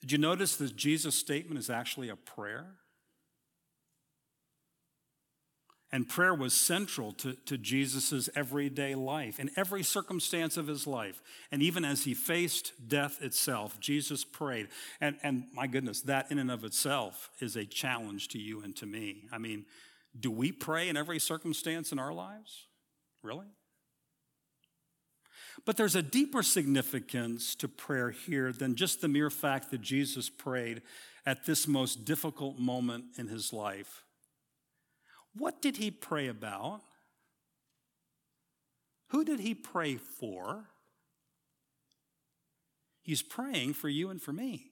Did 0.00 0.12
you 0.12 0.18
notice 0.18 0.56
that 0.56 0.76
Jesus' 0.76 1.14
statement 1.14 1.58
is 1.58 1.70
actually 1.70 2.08
a 2.08 2.16
prayer? 2.16 2.66
And 5.94 6.08
prayer 6.08 6.34
was 6.34 6.54
central 6.54 7.12
to, 7.12 7.34
to 7.44 7.58
Jesus' 7.58 8.30
everyday 8.34 8.94
life, 8.94 9.38
in 9.38 9.50
every 9.56 9.82
circumstance 9.82 10.56
of 10.56 10.66
his 10.66 10.86
life. 10.86 11.22
And 11.50 11.60
even 11.62 11.84
as 11.84 12.04
he 12.04 12.14
faced 12.14 12.72
death 12.88 13.20
itself, 13.20 13.78
Jesus 13.78 14.24
prayed. 14.24 14.68
And, 15.02 15.16
and 15.22 15.44
my 15.52 15.66
goodness, 15.66 16.00
that 16.02 16.30
in 16.30 16.38
and 16.38 16.50
of 16.50 16.64
itself 16.64 17.30
is 17.40 17.56
a 17.56 17.66
challenge 17.66 18.28
to 18.28 18.38
you 18.38 18.62
and 18.62 18.74
to 18.76 18.86
me. 18.86 19.24
I 19.30 19.36
mean, 19.36 19.66
do 20.18 20.30
we 20.30 20.50
pray 20.50 20.88
in 20.88 20.96
every 20.96 21.18
circumstance 21.18 21.92
in 21.92 21.98
our 21.98 22.12
lives? 22.12 22.66
Really? 23.22 23.48
But 25.66 25.76
there's 25.76 25.94
a 25.94 26.02
deeper 26.02 26.42
significance 26.42 27.54
to 27.56 27.68
prayer 27.68 28.10
here 28.10 28.50
than 28.50 28.76
just 28.76 29.02
the 29.02 29.08
mere 29.08 29.30
fact 29.30 29.70
that 29.70 29.82
Jesus 29.82 30.30
prayed 30.30 30.80
at 31.26 31.44
this 31.44 31.68
most 31.68 32.06
difficult 32.06 32.58
moment 32.58 33.04
in 33.18 33.28
his 33.28 33.52
life. 33.52 34.04
What 35.36 35.62
did 35.62 35.76
he 35.76 35.90
pray 35.90 36.28
about? 36.28 36.82
Who 39.08 39.24
did 39.24 39.40
he 39.40 39.54
pray 39.54 39.96
for? 39.96 40.64
He's 43.02 43.22
praying 43.22 43.74
for 43.74 43.88
you 43.88 44.10
and 44.10 44.20
for 44.20 44.32
me. 44.32 44.70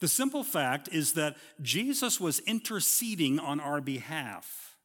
The 0.00 0.08
simple 0.08 0.44
fact 0.44 0.88
is 0.92 1.12
that 1.12 1.36
Jesus 1.60 2.20
was 2.20 2.40
interceding 2.40 3.38
on 3.38 3.60
our 3.60 3.80
behalf. 3.80 4.76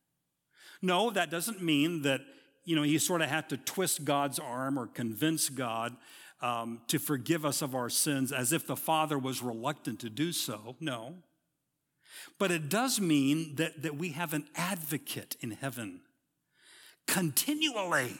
No, 0.81 1.11
that 1.11 1.29
doesn't 1.29 1.61
mean 1.61 2.01
that 2.03 2.21
you 2.63 2.75
know, 2.75 2.83
he 2.83 2.97
sort 2.97 3.21
of 3.21 3.29
had 3.29 3.49
to 3.49 3.57
twist 3.57 4.05
God's 4.05 4.39
arm 4.39 4.77
or 4.77 4.87
convince 4.87 5.49
God 5.49 5.95
um, 6.41 6.81
to 6.87 6.99
forgive 6.99 7.45
us 7.45 7.61
of 7.61 7.75
our 7.75 7.89
sins 7.89 8.31
as 8.31 8.51
if 8.51 8.67
the 8.67 8.75
Father 8.75 9.17
was 9.17 9.41
reluctant 9.41 9.99
to 10.01 10.09
do 10.09 10.31
so. 10.31 10.75
No. 10.79 11.15
But 12.39 12.51
it 12.51 12.69
does 12.69 12.99
mean 12.99 13.55
that, 13.55 13.81
that 13.81 13.97
we 13.97 14.09
have 14.09 14.33
an 14.33 14.47
advocate 14.55 15.35
in 15.41 15.51
heaven 15.51 16.01
continually 17.07 18.17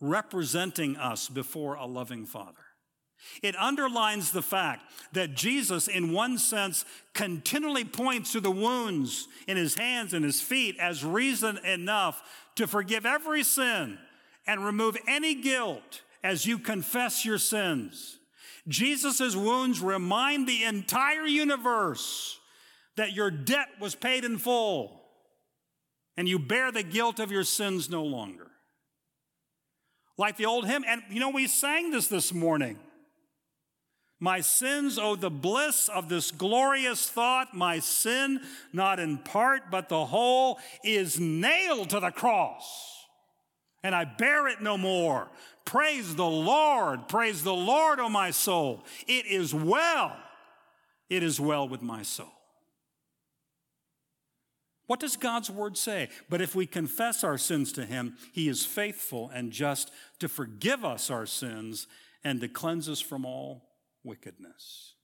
representing 0.00 0.96
us 0.96 1.28
before 1.28 1.74
a 1.74 1.86
loving 1.86 2.26
Father. 2.26 2.58
It 3.42 3.56
underlines 3.56 4.32
the 4.32 4.42
fact 4.42 4.82
that 5.12 5.34
Jesus, 5.34 5.88
in 5.88 6.12
one 6.12 6.36
sense, 6.38 6.84
continually 7.14 7.84
points 7.84 8.32
to 8.32 8.40
the 8.40 8.50
wounds 8.50 9.28
in 9.46 9.56
his 9.56 9.76
hands 9.76 10.12
and 10.12 10.24
his 10.24 10.40
feet 10.40 10.76
as 10.78 11.04
reason 11.04 11.58
enough 11.58 12.22
to 12.56 12.66
forgive 12.66 13.06
every 13.06 13.42
sin 13.42 13.98
and 14.46 14.64
remove 14.64 14.98
any 15.08 15.34
guilt 15.34 16.02
as 16.22 16.44
you 16.44 16.58
confess 16.58 17.24
your 17.24 17.38
sins. 17.38 18.18
Jesus' 18.68 19.36
wounds 19.36 19.80
remind 19.80 20.46
the 20.46 20.64
entire 20.64 21.26
universe 21.26 22.38
that 22.96 23.12
your 23.12 23.30
debt 23.30 23.68
was 23.80 23.94
paid 23.94 24.24
in 24.24 24.38
full 24.38 25.04
and 26.16 26.28
you 26.28 26.38
bear 26.38 26.70
the 26.70 26.82
guilt 26.82 27.18
of 27.18 27.32
your 27.32 27.44
sins 27.44 27.90
no 27.90 28.04
longer. 28.04 28.50
Like 30.16 30.36
the 30.36 30.46
old 30.46 30.66
hymn, 30.66 30.84
and 30.86 31.02
you 31.10 31.18
know, 31.18 31.30
we 31.30 31.48
sang 31.48 31.90
this 31.90 32.06
this 32.06 32.32
morning. 32.32 32.78
My 34.20 34.40
sins, 34.40 34.96
oh, 34.96 35.16
the 35.16 35.30
bliss 35.30 35.88
of 35.88 36.08
this 36.08 36.30
glorious 36.30 37.10
thought, 37.10 37.52
my 37.52 37.80
sin, 37.80 38.40
not 38.72 39.00
in 39.00 39.18
part, 39.18 39.70
but 39.72 39.88
the 39.88 40.06
whole, 40.06 40.60
is 40.84 41.18
nailed 41.18 41.90
to 41.90 42.00
the 42.00 42.12
cross. 42.12 42.92
And 43.82 43.94
I 43.94 44.04
bear 44.04 44.46
it 44.46 44.62
no 44.62 44.78
more. 44.78 45.28
Praise 45.64 46.14
the 46.14 46.24
Lord. 46.24 47.08
Praise 47.08 47.42
the 47.42 47.54
Lord, 47.54 47.98
O 47.98 48.04
oh 48.04 48.08
my 48.08 48.30
soul. 48.30 48.84
It 49.06 49.26
is 49.26 49.52
well. 49.52 50.16
It 51.10 51.22
is 51.22 51.40
well 51.40 51.68
with 51.68 51.82
my 51.82 52.02
soul. 52.02 52.33
What 54.86 55.00
does 55.00 55.16
God's 55.16 55.50
word 55.50 55.76
say? 55.78 56.10
But 56.28 56.40
if 56.40 56.54
we 56.54 56.66
confess 56.66 57.24
our 57.24 57.38
sins 57.38 57.72
to 57.72 57.86
him, 57.86 58.16
he 58.32 58.48
is 58.48 58.66
faithful 58.66 59.30
and 59.32 59.50
just 59.50 59.90
to 60.18 60.28
forgive 60.28 60.84
us 60.84 61.10
our 61.10 61.26
sins 61.26 61.86
and 62.22 62.40
to 62.40 62.48
cleanse 62.48 62.88
us 62.88 63.00
from 63.00 63.24
all 63.24 63.70
wickedness. 64.02 64.94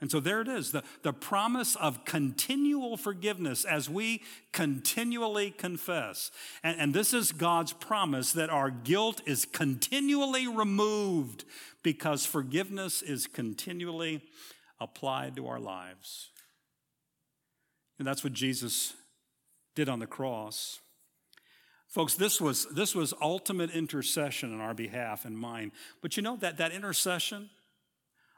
And 0.00 0.10
so 0.10 0.20
there 0.20 0.40
it 0.40 0.48
is 0.48 0.70
the, 0.70 0.84
the 1.02 1.12
promise 1.12 1.74
of 1.74 2.04
continual 2.04 2.96
forgiveness 2.96 3.64
as 3.64 3.90
we 3.90 4.22
continually 4.52 5.50
confess. 5.50 6.30
And, 6.62 6.80
and 6.80 6.94
this 6.94 7.12
is 7.12 7.32
God's 7.32 7.72
promise 7.72 8.32
that 8.32 8.50
our 8.50 8.70
guilt 8.70 9.22
is 9.26 9.44
continually 9.44 10.46
removed 10.46 11.44
because 11.82 12.24
forgiveness 12.24 13.02
is 13.02 13.26
continually 13.26 14.22
applied 14.80 15.34
to 15.34 15.48
our 15.48 15.58
lives. 15.58 16.30
And 17.98 18.06
that's 18.06 18.22
what 18.22 18.32
Jesus 18.32 18.94
did 19.74 19.88
on 19.88 19.98
the 19.98 20.06
cross. 20.06 20.80
Folks, 21.88 22.14
this 22.14 22.40
was, 22.40 22.66
this 22.66 22.94
was 22.94 23.14
ultimate 23.20 23.70
intercession 23.70 24.52
on 24.52 24.60
our 24.60 24.74
behalf 24.74 25.24
and 25.24 25.36
mine. 25.36 25.72
But 26.02 26.16
you 26.16 26.22
know 26.22 26.36
that 26.36 26.58
that 26.58 26.72
intercession, 26.72 27.50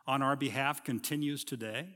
on 0.06 0.22
our 0.22 0.36
behalf 0.36 0.82
continues 0.82 1.44
today? 1.44 1.86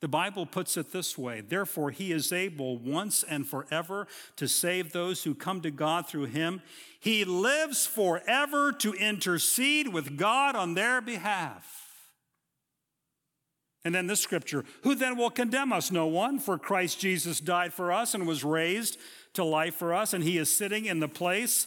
The 0.00 0.08
Bible 0.08 0.46
puts 0.46 0.78
it 0.78 0.92
this 0.92 1.18
way 1.18 1.42
Therefore, 1.42 1.90
he 1.90 2.10
is 2.10 2.32
able 2.32 2.78
once 2.78 3.22
and 3.22 3.46
forever 3.46 4.06
to 4.36 4.48
save 4.48 4.92
those 4.92 5.24
who 5.24 5.34
come 5.34 5.60
to 5.60 5.70
God 5.70 6.08
through 6.08 6.26
him. 6.26 6.62
He 6.98 7.24
lives 7.24 7.86
forever 7.86 8.72
to 8.72 8.94
intercede 8.94 9.88
with 9.88 10.16
God 10.16 10.56
on 10.56 10.74
their 10.74 11.02
behalf. 11.02 11.89
And 13.84 13.94
then 13.94 14.06
this 14.06 14.20
scripture 14.20 14.64
Who 14.82 14.94
then 14.94 15.16
will 15.16 15.30
condemn 15.30 15.72
us? 15.72 15.90
No 15.90 16.06
one, 16.06 16.38
for 16.38 16.58
Christ 16.58 17.00
Jesus 17.00 17.40
died 17.40 17.72
for 17.72 17.92
us 17.92 18.14
and 18.14 18.26
was 18.26 18.44
raised 18.44 18.98
to 19.34 19.44
life 19.44 19.76
for 19.76 19.94
us, 19.94 20.12
and 20.12 20.24
he 20.24 20.38
is 20.38 20.54
sitting 20.54 20.86
in 20.86 21.00
the 21.00 21.08
place 21.08 21.66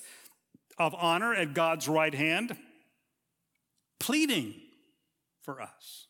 of 0.78 0.94
honor 0.96 1.34
at 1.34 1.54
God's 1.54 1.88
right 1.88 2.14
hand, 2.14 2.58
pleading 4.00 4.54
for 5.42 5.62
us. 5.62 6.08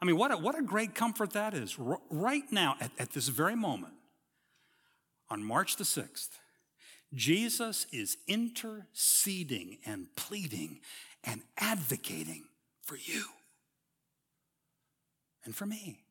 I 0.00 0.04
mean, 0.04 0.16
what 0.16 0.32
a, 0.32 0.36
what 0.36 0.58
a 0.58 0.62
great 0.62 0.94
comfort 0.94 1.32
that 1.32 1.54
is. 1.54 1.76
R- 1.78 2.00
right 2.10 2.50
now, 2.50 2.76
at, 2.80 2.90
at 2.98 3.12
this 3.12 3.28
very 3.28 3.54
moment, 3.54 3.94
on 5.30 5.44
March 5.44 5.76
the 5.76 5.84
6th, 5.84 6.30
Jesus 7.14 7.86
is 7.92 8.16
interceding 8.26 9.78
and 9.86 10.06
pleading 10.16 10.80
and 11.22 11.42
advocating 11.58 12.44
for 12.82 12.96
you 12.96 13.24
and 15.44 15.54
for 15.54 15.66
me. 15.66 16.04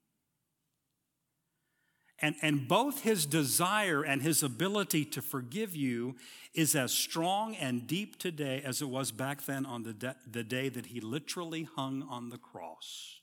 And, 2.22 2.36
and 2.44 2.67
both 2.67 3.02
his 3.02 3.26
desire 3.26 4.04
and 4.04 4.22
his 4.22 4.44
ability 4.44 5.06
to 5.06 5.22
forgive 5.24 5.76
you 5.76 6.15
is 6.54 6.76
as 6.76 6.94
strong 6.94 7.56
and 7.56 7.88
deep 7.88 8.20
today 8.20 8.62
as 8.63 8.82
it 8.82 8.89
was 8.89 9.12
back 9.12 9.46
then 9.46 9.65
on 9.65 9.82
the, 9.82 9.94
de- 9.94 10.15
the 10.30 10.44
day 10.44 10.70
that 10.70 10.88
he 10.88 11.02
literally 11.02 11.67
hung 11.76 12.04
on 12.04 12.30
the 12.30 12.38
cross. 12.38 13.22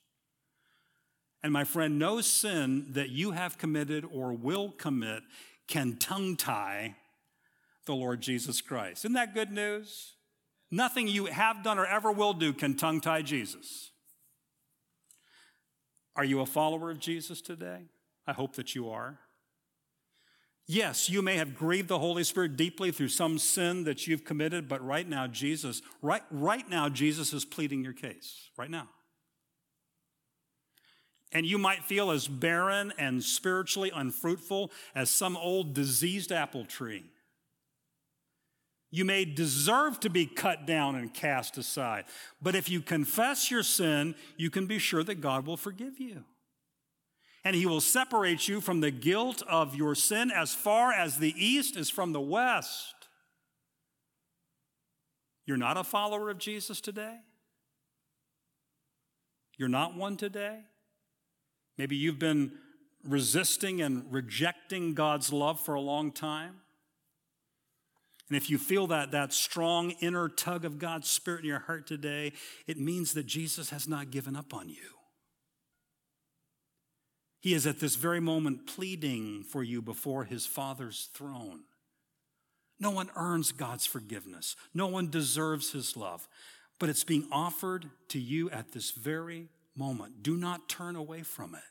And 1.41 1.53
my 1.53 1.63
friend, 1.63 1.97
no 1.97 2.19
sin 2.19 2.87
that 2.89 3.09
you 3.09 3.31
have 3.31 3.57
committed 3.57 4.03
or 4.11 4.33
will 4.33 4.71
commit 4.71 5.23
can 5.67 5.95
tongue 5.95 6.35
tie 6.35 6.95
the 7.85 7.95
Lord 7.95 8.19
Jesus 8.19 8.59
Christ. 8.59 9.05
Isn't 9.05 9.13
that 9.13 9.33
good 9.33 9.51
news? 9.51 10.15
Nothing 10.69 11.07
you 11.07 11.25
have 11.27 11.63
done 11.63 11.79
or 11.79 11.85
ever 11.85 12.11
will 12.11 12.33
do 12.33 12.51
can 12.51 12.75
tongue 12.75 12.99
tie 12.99 13.21
Jesus. 13.21 13.91
Are 16.19 16.25
you 16.25 16.41
a 16.41 16.45
follower 16.45 16.91
of 16.91 16.99
Jesus 16.99 17.39
today? 17.39 17.85
I 18.27 18.33
hope 18.33 18.57
that 18.57 18.75
you 18.75 18.89
are. 18.89 19.19
Yes, 20.67 21.09
you 21.09 21.21
may 21.21 21.37
have 21.37 21.55
grieved 21.55 21.87
the 21.87 21.97
Holy 21.97 22.25
Spirit 22.25 22.57
deeply 22.57 22.91
through 22.91 23.07
some 23.07 23.39
sin 23.39 23.85
that 23.85 24.05
you've 24.05 24.25
committed, 24.25 24.67
but 24.67 24.85
right 24.85 25.07
now, 25.07 25.27
Jesus, 25.27 25.81
right, 26.01 26.21
right 26.29 26.69
now, 26.69 26.89
Jesus 26.89 27.31
is 27.31 27.45
pleading 27.45 27.85
your 27.85 27.93
case. 27.93 28.49
Right 28.57 28.69
now. 28.69 28.89
And 31.31 31.45
you 31.45 31.57
might 31.57 31.85
feel 31.85 32.11
as 32.11 32.27
barren 32.27 32.91
and 32.97 33.23
spiritually 33.23 33.89
unfruitful 33.95 34.71
as 34.93 35.09
some 35.09 35.37
old 35.37 35.73
diseased 35.73 36.33
apple 36.33 36.65
tree. 36.65 37.05
You 38.91 39.05
may 39.05 39.23
deserve 39.23 39.99
to 39.99 40.09
be 40.09 40.25
cut 40.25 40.65
down 40.65 40.95
and 40.95 41.13
cast 41.13 41.57
aside. 41.57 42.05
But 42.41 42.55
if 42.55 42.69
you 42.69 42.81
confess 42.81 43.51
your 43.51 43.63
sin, 43.63 44.15
you 44.35 44.49
can 44.49 44.65
be 44.65 44.79
sure 44.79 45.03
that 45.03 45.21
God 45.21 45.45
will 45.45 45.57
forgive 45.57 45.99
you. 45.99 46.23
And 47.43 47.55
he 47.55 47.65
will 47.65 47.81
separate 47.81 48.47
you 48.47 48.61
from 48.61 48.81
the 48.81 48.91
guilt 48.91 49.43
of 49.47 49.75
your 49.75 49.95
sin 49.95 50.31
as 50.31 50.53
far 50.53 50.91
as 50.91 51.17
the 51.17 51.33
east 51.37 51.77
is 51.77 51.89
from 51.89 52.13
the 52.13 52.21
west. 52.21 52.95
You're 55.45 55.57
not 55.57 55.77
a 55.77 55.83
follower 55.83 56.29
of 56.29 56.37
Jesus 56.37 56.81
today? 56.81 57.17
You're 59.57 59.69
not 59.69 59.95
one 59.95 60.17
today? 60.17 60.59
Maybe 61.77 61.95
you've 61.95 62.19
been 62.19 62.53
resisting 63.03 63.81
and 63.81 64.05
rejecting 64.11 64.93
God's 64.93 65.31
love 65.31 65.59
for 65.59 65.75
a 65.75 65.81
long 65.81 66.11
time. 66.11 66.55
And 68.29 68.37
if 68.37 68.49
you 68.49 68.59
feel 68.59 68.87
that, 68.87 69.11
that 69.11 69.33
strong 69.33 69.91
inner 70.01 70.29
tug 70.29 70.63
of 70.63 70.77
God's 70.77 71.09
Spirit 71.09 71.41
in 71.41 71.47
your 71.47 71.59
heart 71.59 71.87
today, 71.87 72.33
it 72.67 72.77
means 72.77 73.13
that 73.13 73.25
Jesus 73.25 73.71
has 73.71 73.87
not 73.87 74.11
given 74.11 74.35
up 74.35 74.53
on 74.53 74.69
you. 74.69 74.99
He 77.41 77.53
is 77.53 77.65
at 77.65 77.79
this 77.79 77.95
very 77.95 78.19
moment 78.19 78.67
pleading 78.67 79.43
for 79.43 79.63
you 79.63 79.81
before 79.81 80.25
his 80.25 80.45
Father's 80.45 81.09
throne. 81.13 81.61
No 82.79 82.91
one 82.91 83.09
earns 83.15 83.51
God's 83.51 83.85
forgiveness, 83.85 84.55
no 84.73 84.87
one 84.87 85.09
deserves 85.09 85.71
his 85.71 85.97
love, 85.97 86.27
but 86.79 86.89
it's 86.89 87.03
being 87.03 87.27
offered 87.31 87.89
to 88.09 88.19
you 88.19 88.49
at 88.51 88.71
this 88.71 88.91
very 88.91 89.49
moment. 89.75 90.21
Do 90.23 90.37
not 90.37 90.69
turn 90.69 90.95
away 90.95 91.23
from 91.23 91.55
it. 91.55 91.61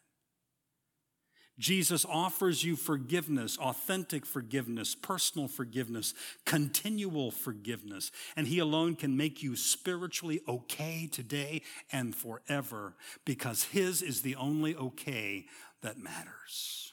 Jesus 1.59 2.05
offers 2.05 2.63
you 2.63 2.77
forgiveness, 2.77 3.59
authentic 3.59 4.25
forgiveness, 4.25 4.95
personal 4.95 5.49
forgiveness, 5.49 6.15
continual 6.45 7.31
forgiveness, 7.31 8.13
and 8.37 8.47
He 8.47 8.61
alone 8.61 8.95
can 8.95 9.17
make 9.17 9.43
you 9.43 9.57
spiritually 9.57 10.41
okay 10.47 11.09
today 11.11 11.63
and 11.91 12.15
forever 12.15 12.95
because 13.25 13.65
His 13.65 14.03
is 14.03 14.23
the 14.23 14.37
only 14.37 14.77
okay 14.77 15.47
that 15.83 15.99
matters. 15.99 16.93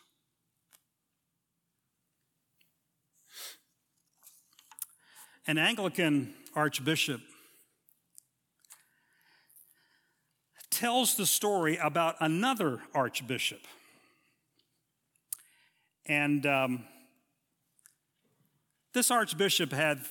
An 5.47 5.59
Anglican 5.59 6.33
archbishop 6.55 7.21
tells 10.71 11.15
the 11.15 11.25
story 11.27 11.77
about 11.77 12.15
another 12.19 12.81
archbishop 12.95 13.59
and 16.05 16.45
um, 16.45 16.85
this 18.93 19.11
archbishop 19.11 19.71
had 19.71 20.01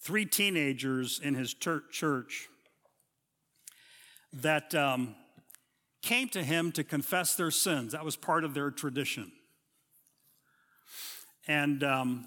three 0.00 0.26
teenagers 0.26 1.20
in 1.22 1.34
his 1.34 1.54
ter- 1.54 1.84
church 1.90 2.48
that 4.32 4.74
um, 4.74 5.14
came 6.02 6.28
to 6.28 6.42
him 6.42 6.72
to 6.72 6.84
confess 6.84 7.34
their 7.34 7.50
sins. 7.50 7.92
That 7.92 8.04
was 8.04 8.16
part 8.16 8.44
of 8.44 8.54
their 8.54 8.70
tradition. 8.70 9.32
And 11.46 11.82
um, 11.82 12.26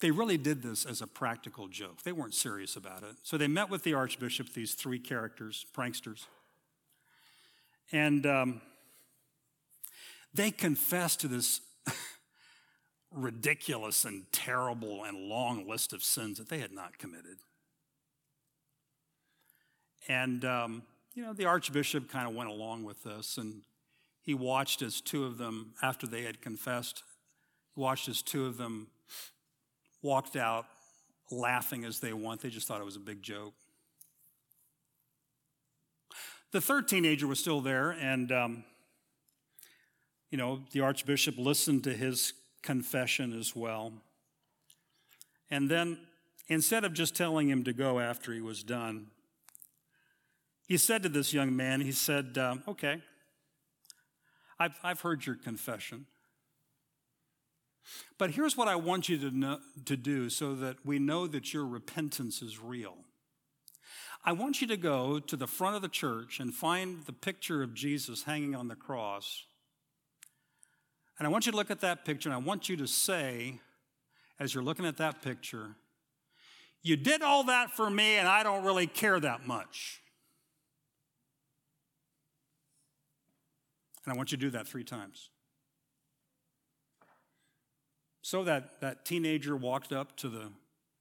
they 0.00 0.10
really 0.10 0.36
did 0.38 0.62
this 0.62 0.84
as 0.84 1.00
a 1.00 1.06
practical 1.06 1.68
joke. 1.68 2.02
They 2.02 2.12
weren't 2.12 2.34
serious 2.34 2.74
about 2.74 3.02
it. 3.02 3.16
So 3.22 3.36
they 3.36 3.46
met 3.46 3.70
with 3.70 3.84
the 3.84 3.94
archbishop, 3.94 4.52
these 4.52 4.74
three 4.74 4.98
characters, 4.98 5.64
pranksters, 5.76 6.26
and 7.92 8.26
um, 8.26 8.60
they 10.34 10.50
confessed 10.50 11.20
to 11.20 11.28
this 11.28 11.60
ridiculous 13.12 14.04
and 14.04 14.30
terrible 14.32 15.04
and 15.04 15.16
long 15.28 15.68
list 15.68 15.92
of 15.92 16.02
sins 16.02 16.38
that 16.38 16.48
they 16.48 16.58
had 16.58 16.72
not 16.72 16.98
committed. 16.98 17.38
And, 20.08 20.44
um, 20.44 20.82
you 21.14 21.22
know, 21.22 21.32
the 21.32 21.44
archbishop 21.44 22.10
kind 22.10 22.28
of 22.28 22.34
went 22.34 22.48
along 22.48 22.84
with 22.84 23.02
this, 23.02 23.36
and 23.38 23.62
he 24.22 24.34
watched 24.34 24.82
as 24.82 25.00
two 25.00 25.24
of 25.24 25.38
them, 25.38 25.74
after 25.82 26.06
they 26.06 26.22
had 26.22 26.40
confessed, 26.40 27.02
watched 27.76 28.08
as 28.08 28.22
two 28.22 28.46
of 28.46 28.56
them 28.56 28.88
walked 30.02 30.36
out 30.36 30.66
laughing 31.30 31.84
as 31.84 32.00
they 32.00 32.12
went. 32.12 32.40
They 32.40 32.48
just 32.48 32.66
thought 32.66 32.80
it 32.80 32.84
was 32.84 32.96
a 32.96 33.00
big 33.00 33.22
joke. 33.22 33.54
The 36.52 36.60
third 36.60 36.88
teenager 36.88 37.26
was 37.26 37.38
still 37.38 37.60
there, 37.60 37.90
and, 37.90 38.32
um, 38.32 38.64
you 40.30 40.38
know, 40.38 40.60
the 40.72 40.80
archbishop 40.80 41.36
listened 41.36 41.84
to 41.84 41.92
his 41.92 42.32
confession 42.62 43.38
as 43.38 43.54
well. 43.56 43.92
And 45.50 45.68
then, 45.68 45.98
instead 46.48 46.84
of 46.84 46.92
just 46.92 47.16
telling 47.16 47.48
him 47.48 47.64
to 47.64 47.72
go 47.72 47.98
after 47.98 48.32
he 48.32 48.40
was 48.40 48.62
done, 48.62 49.08
he 50.68 50.76
said 50.76 51.02
to 51.02 51.08
this 51.08 51.32
young 51.32 51.56
man, 51.56 51.80
he 51.80 51.92
said, 51.92 52.38
um, 52.38 52.62
Okay, 52.68 53.02
I've, 54.58 54.78
I've 54.84 55.00
heard 55.00 55.26
your 55.26 55.36
confession. 55.36 56.06
But 58.18 58.30
here's 58.30 58.56
what 58.56 58.68
I 58.68 58.76
want 58.76 59.08
you 59.08 59.18
to, 59.18 59.30
know, 59.36 59.58
to 59.86 59.96
do 59.96 60.30
so 60.30 60.54
that 60.54 60.76
we 60.84 60.98
know 60.98 61.26
that 61.26 61.52
your 61.52 61.66
repentance 61.66 62.42
is 62.42 62.60
real. 62.60 62.98
I 64.24 64.32
want 64.32 64.60
you 64.60 64.66
to 64.68 64.76
go 64.76 65.18
to 65.18 65.36
the 65.36 65.46
front 65.46 65.76
of 65.76 65.82
the 65.82 65.88
church 65.88 66.40
and 66.40 66.54
find 66.54 67.02
the 67.06 67.12
picture 67.12 67.62
of 67.62 67.74
Jesus 67.74 68.24
hanging 68.24 68.54
on 68.54 68.68
the 68.68 68.76
cross. 68.76 69.46
And 71.20 71.26
I 71.26 71.30
want 71.30 71.44
you 71.44 71.52
to 71.52 71.58
look 71.58 71.70
at 71.70 71.80
that 71.80 72.06
picture 72.06 72.30
and 72.30 72.34
I 72.34 72.38
want 72.38 72.70
you 72.70 72.78
to 72.78 72.86
say, 72.86 73.60
as 74.38 74.54
you're 74.54 74.64
looking 74.64 74.86
at 74.86 74.96
that 74.96 75.20
picture, 75.20 75.76
you 76.82 76.96
did 76.96 77.20
all 77.20 77.44
that 77.44 77.70
for 77.70 77.90
me 77.90 78.16
and 78.16 78.26
I 78.26 78.42
don't 78.42 78.64
really 78.64 78.86
care 78.86 79.20
that 79.20 79.46
much. 79.46 80.00
And 84.06 84.14
I 84.14 84.16
want 84.16 84.32
you 84.32 84.38
to 84.38 84.40
do 84.40 84.50
that 84.52 84.66
three 84.66 84.82
times. 84.82 85.28
So 88.22 88.42
that, 88.44 88.80
that 88.80 89.04
teenager 89.04 89.54
walked 89.54 89.92
up 89.92 90.16
to 90.18 90.30
the, 90.30 90.50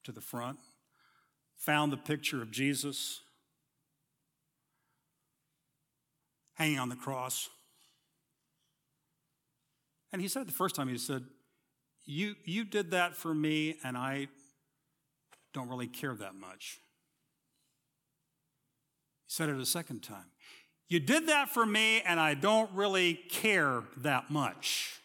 to 0.04 0.12
the 0.12 0.20
front, 0.20 0.60
found 1.56 1.94
the 1.94 1.98
picture 1.98 2.42
of 2.42 2.52
Jesus 2.52 3.22
hanging 6.56 6.78
on 6.78 6.90
the 6.90 6.98
cross. 6.98 7.48
And 10.12 10.22
he 10.22 10.28
said 10.28 10.48
the 10.48 10.54
first 10.54 10.76
time, 10.76 10.88
he 10.88 10.98
said, 10.98 11.24
you, 12.06 12.36
you 12.44 12.64
did 12.64 12.92
that 12.92 13.16
for 13.16 13.34
me, 13.34 13.78
and 13.84 13.96
I 13.96 14.30
don't 15.54 15.70
really 15.70 15.88
care 15.88 16.16
that 16.16 16.34
much. 16.34 16.80
He 19.28 19.34
said 19.34 19.50
it 19.50 19.60
a 19.60 19.66
second 19.66 20.02
time. 20.02 20.32
You 20.88 21.00
did 21.00 21.28
that 21.28 21.50
for 21.50 21.66
me, 21.66 22.02
and 22.02 22.20
I 22.20 22.34
don't 22.34 22.72
really 22.74 23.14
care 23.14 23.84
that 23.98 24.32
much. 24.32 25.00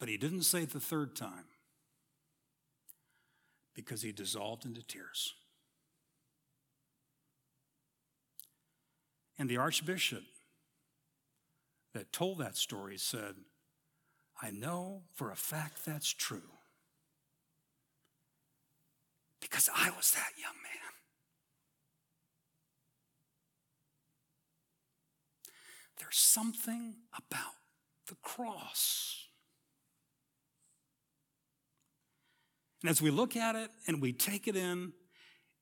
But 0.00 0.08
he 0.08 0.16
didn't 0.16 0.42
say 0.42 0.62
it 0.62 0.70
the 0.70 0.80
third 0.80 1.14
time 1.14 1.44
because 3.74 4.02
he 4.02 4.10
dissolved 4.10 4.64
into 4.64 4.82
tears. 4.82 5.34
And 9.38 9.48
the 9.48 9.58
archbishop 9.58 10.24
that 11.94 12.12
told 12.12 12.38
that 12.38 12.56
story 12.56 12.96
said, 12.98 13.34
I 14.42 14.50
know 14.50 15.02
for 15.14 15.30
a 15.30 15.36
fact 15.36 15.84
that's 15.84 16.12
true 16.12 16.50
because 19.40 19.68
I 19.74 19.90
was 19.90 20.12
that 20.12 20.32
young 20.40 20.54
man. 20.62 20.92
There's 25.98 26.18
something 26.18 26.94
about 27.14 27.54
the 28.06 28.16
cross 28.22 29.20
And 32.82 32.90
as 32.90 33.02
we 33.02 33.10
look 33.10 33.36
at 33.36 33.56
it 33.56 33.70
and 33.86 34.00
we 34.00 34.12
take 34.12 34.48
it 34.48 34.56
in, 34.56 34.92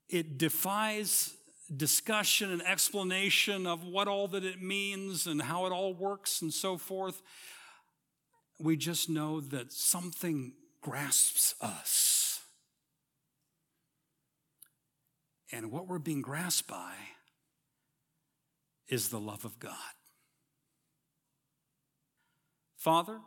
it 0.09 0.39
defies 0.39 1.35
discussion 1.76 2.50
and 2.50 2.62
explanation 2.62 3.66
of 3.66 3.84
what 3.84 4.08
all 4.08 4.28
that 4.28 4.44
it 4.44 4.62
means 4.62 5.26
and 5.26 5.42
how 5.42 5.66
it 5.66 5.72
all 5.72 5.92
works 5.92 6.42
and 6.42 6.52
so 6.52 6.76
forth. 6.76 7.22
We 8.58 8.76
just 8.76 9.08
know 9.08 9.40
that 9.40 9.72
something 9.72 10.52
grasps 10.80 11.54
us. 11.60 12.40
And 15.52 15.70
what 15.70 15.86
we're 15.86 15.98
being 15.98 16.22
grasped 16.22 16.68
by 16.68 16.94
is 18.88 19.08
the 19.08 19.20
love 19.20 19.44
of 19.44 19.58
God. 19.58 19.72
Father, 22.76 23.18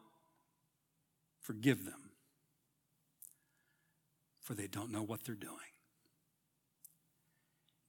forgive 1.39 1.85
them 1.85 2.11
for 4.41 4.53
they 4.53 4.67
don't 4.67 4.91
know 4.91 5.03
what 5.03 5.23
they're 5.23 5.35
doing. 5.35 5.57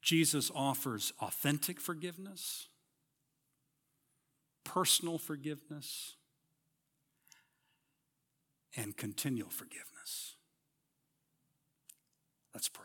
Jesus 0.02 0.50
offers 0.54 1.12
authentic 1.20 1.80
forgiveness, 1.80 2.66
personal 4.64 5.16
forgiveness, 5.16 6.16
and 8.76 8.96
continual 8.96 9.50
forgiveness. 9.50 10.34
Let's 12.52 12.68
pray. 12.68 12.84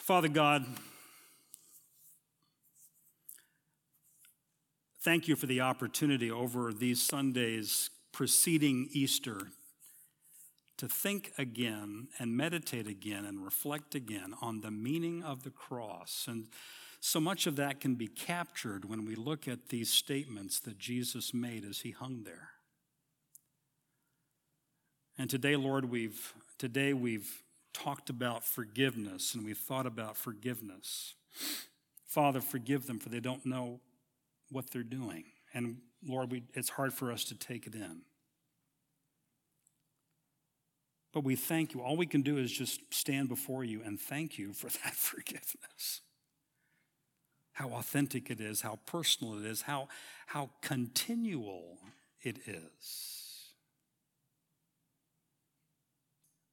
Father 0.00 0.28
God, 0.28 0.66
thank 5.02 5.28
you 5.28 5.36
for 5.36 5.46
the 5.46 5.62
opportunity 5.62 6.30
over 6.30 6.72
these 6.72 7.00
Sundays 7.00 7.90
preceding 8.12 8.88
Easter 8.92 9.48
to 10.80 10.88
think 10.88 11.30
again 11.36 12.08
and 12.18 12.34
meditate 12.34 12.86
again 12.86 13.26
and 13.26 13.44
reflect 13.44 13.94
again 13.94 14.32
on 14.40 14.62
the 14.62 14.70
meaning 14.70 15.22
of 15.22 15.42
the 15.42 15.50
cross. 15.50 16.24
And 16.26 16.46
so 17.00 17.20
much 17.20 17.46
of 17.46 17.56
that 17.56 17.80
can 17.80 17.96
be 17.96 18.06
captured 18.06 18.86
when 18.86 19.04
we 19.04 19.14
look 19.14 19.46
at 19.46 19.68
these 19.68 19.90
statements 19.90 20.58
that 20.60 20.78
Jesus 20.78 21.34
made 21.34 21.66
as 21.66 21.80
he 21.80 21.90
hung 21.90 22.22
there. 22.24 22.48
And 25.18 25.28
today, 25.28 25.54
Lord, 25.54 25.90
we've 25.90 26.32
today 26.56 26.94
we've 26.94 27.42
talked 27.74 28.08
about 28.08 28.42
forgiveness 28.42 29.34
and 29.34 29.44
we've 29.44 29.58
thought 29.58 29.86
about 29.86 30.16
forgiveness. 30.16 31.14
Father, 32.06 32.40
forgive 32.40 32.86
them 32.86 32.98
for 32.98 33.10
they 33.10 33.20
don't 33.20 33.44
know 33.44 33.80
what 34.50 34.70
they're 34.70 34.82
doing. 34.82 35.24
And 35.52 35.76
Lord, 36.02 36.32
we, 36.32 36.44
it's 36.54 36.70
hard 36.70 36.94
for 36.94 37.12
us 37.12 37.24
to 37.24 37.34
take 37.34 37.66
it 37.66 37.74
in. 37.74 38.00
But 41.12 41.24
we 41.24 41.34
thank 41.36 41.74
you. 41.74 41.82
All 41.82 41.96
we 41.96 42.06
can 42.06 42.22
do 42.22 42.38
is 42.38 42.52
just 42.52 42.80
stand 42.90 43.28
before 43.28 43.64
you 43.64 43.82
and 43.84 44.00
thank 44.00 44.38
you 44.38 44.52
for 44.52 44.66
that 44.84 44.94
forgiveness. 44.94 46.02
How 47.52 47.70
authentic 47.70 48.30
it 48.30 48.40
is, 48.40 48.62
how 48.62 48.78
personal 48.86 49.38
it 49.38 49.44
is, 49.44 49.62
how, 49.62 49.88
how 50.26 50.50
continual 50.62 51.78
it 52.22 52.38
is. 52.46 53.52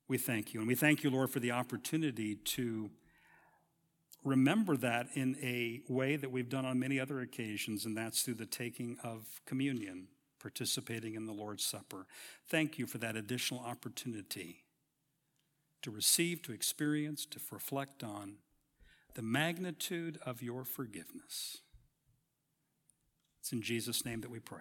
We 0.10 0.18
thank 0.18 0.54
you. 0.54 0.62
And 0.62 0.68
we 0.68 0.76
thank 0.76 1.04
you, 1.04 1.10
Lord, 1.10 1.30
for 1.30 1.40
the 1.40 1.52
opportunity 1.52 2.36
to 2.36 2.90
remember 4.24 4.76
that 4.78 5.08
in 5.14 5.38
a 5.42 5.82
way 5.88 6.16
that 6.16 6.32
we've 6.32 6.50
done 6.50 6.66
on 6.66 6.80
many 6.80 7.00
other 7.00 7.20
occasions, 7.20 7.86
and 7.86 7.96
that's 7.96 8.24
through 8.24 8.36
the 8.36 8.46
taking 8.46 8.98
of 9.04 9.26
communion 9.46 10.08
participating 10.48 11.16
in 11.16 11.26
the 11.26 11.34
Lord's 11.34 11.66
Supper. 11.66 12.08
Thank 12.48 12.80
you 12.80 12.88
for 12.88 13.00
that 13.00 13.18
additional 13.18 13.60
opportunity 13.60 14.64
to 15.82 15.92
receive, 15.92 16.42
to 16.44 16.54
experience, 16.54 17.26
to 17.26 17.40
reflect 17.52 18.02
on 18.02 18.36
the 19.16 19.22
magnitude 19.22 20.18
of 20.26 20.42
your 20.42 20.64
forgiveness. 20.64 21.58
It's 23.42 23.52
in 23.52 23.62
Jesus' 23.62 24.06
name 24.06 24.22
that 24.22 24.32
we 24.32 24.40
pray. 24.40 24.60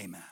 Amen. 0.00 0.22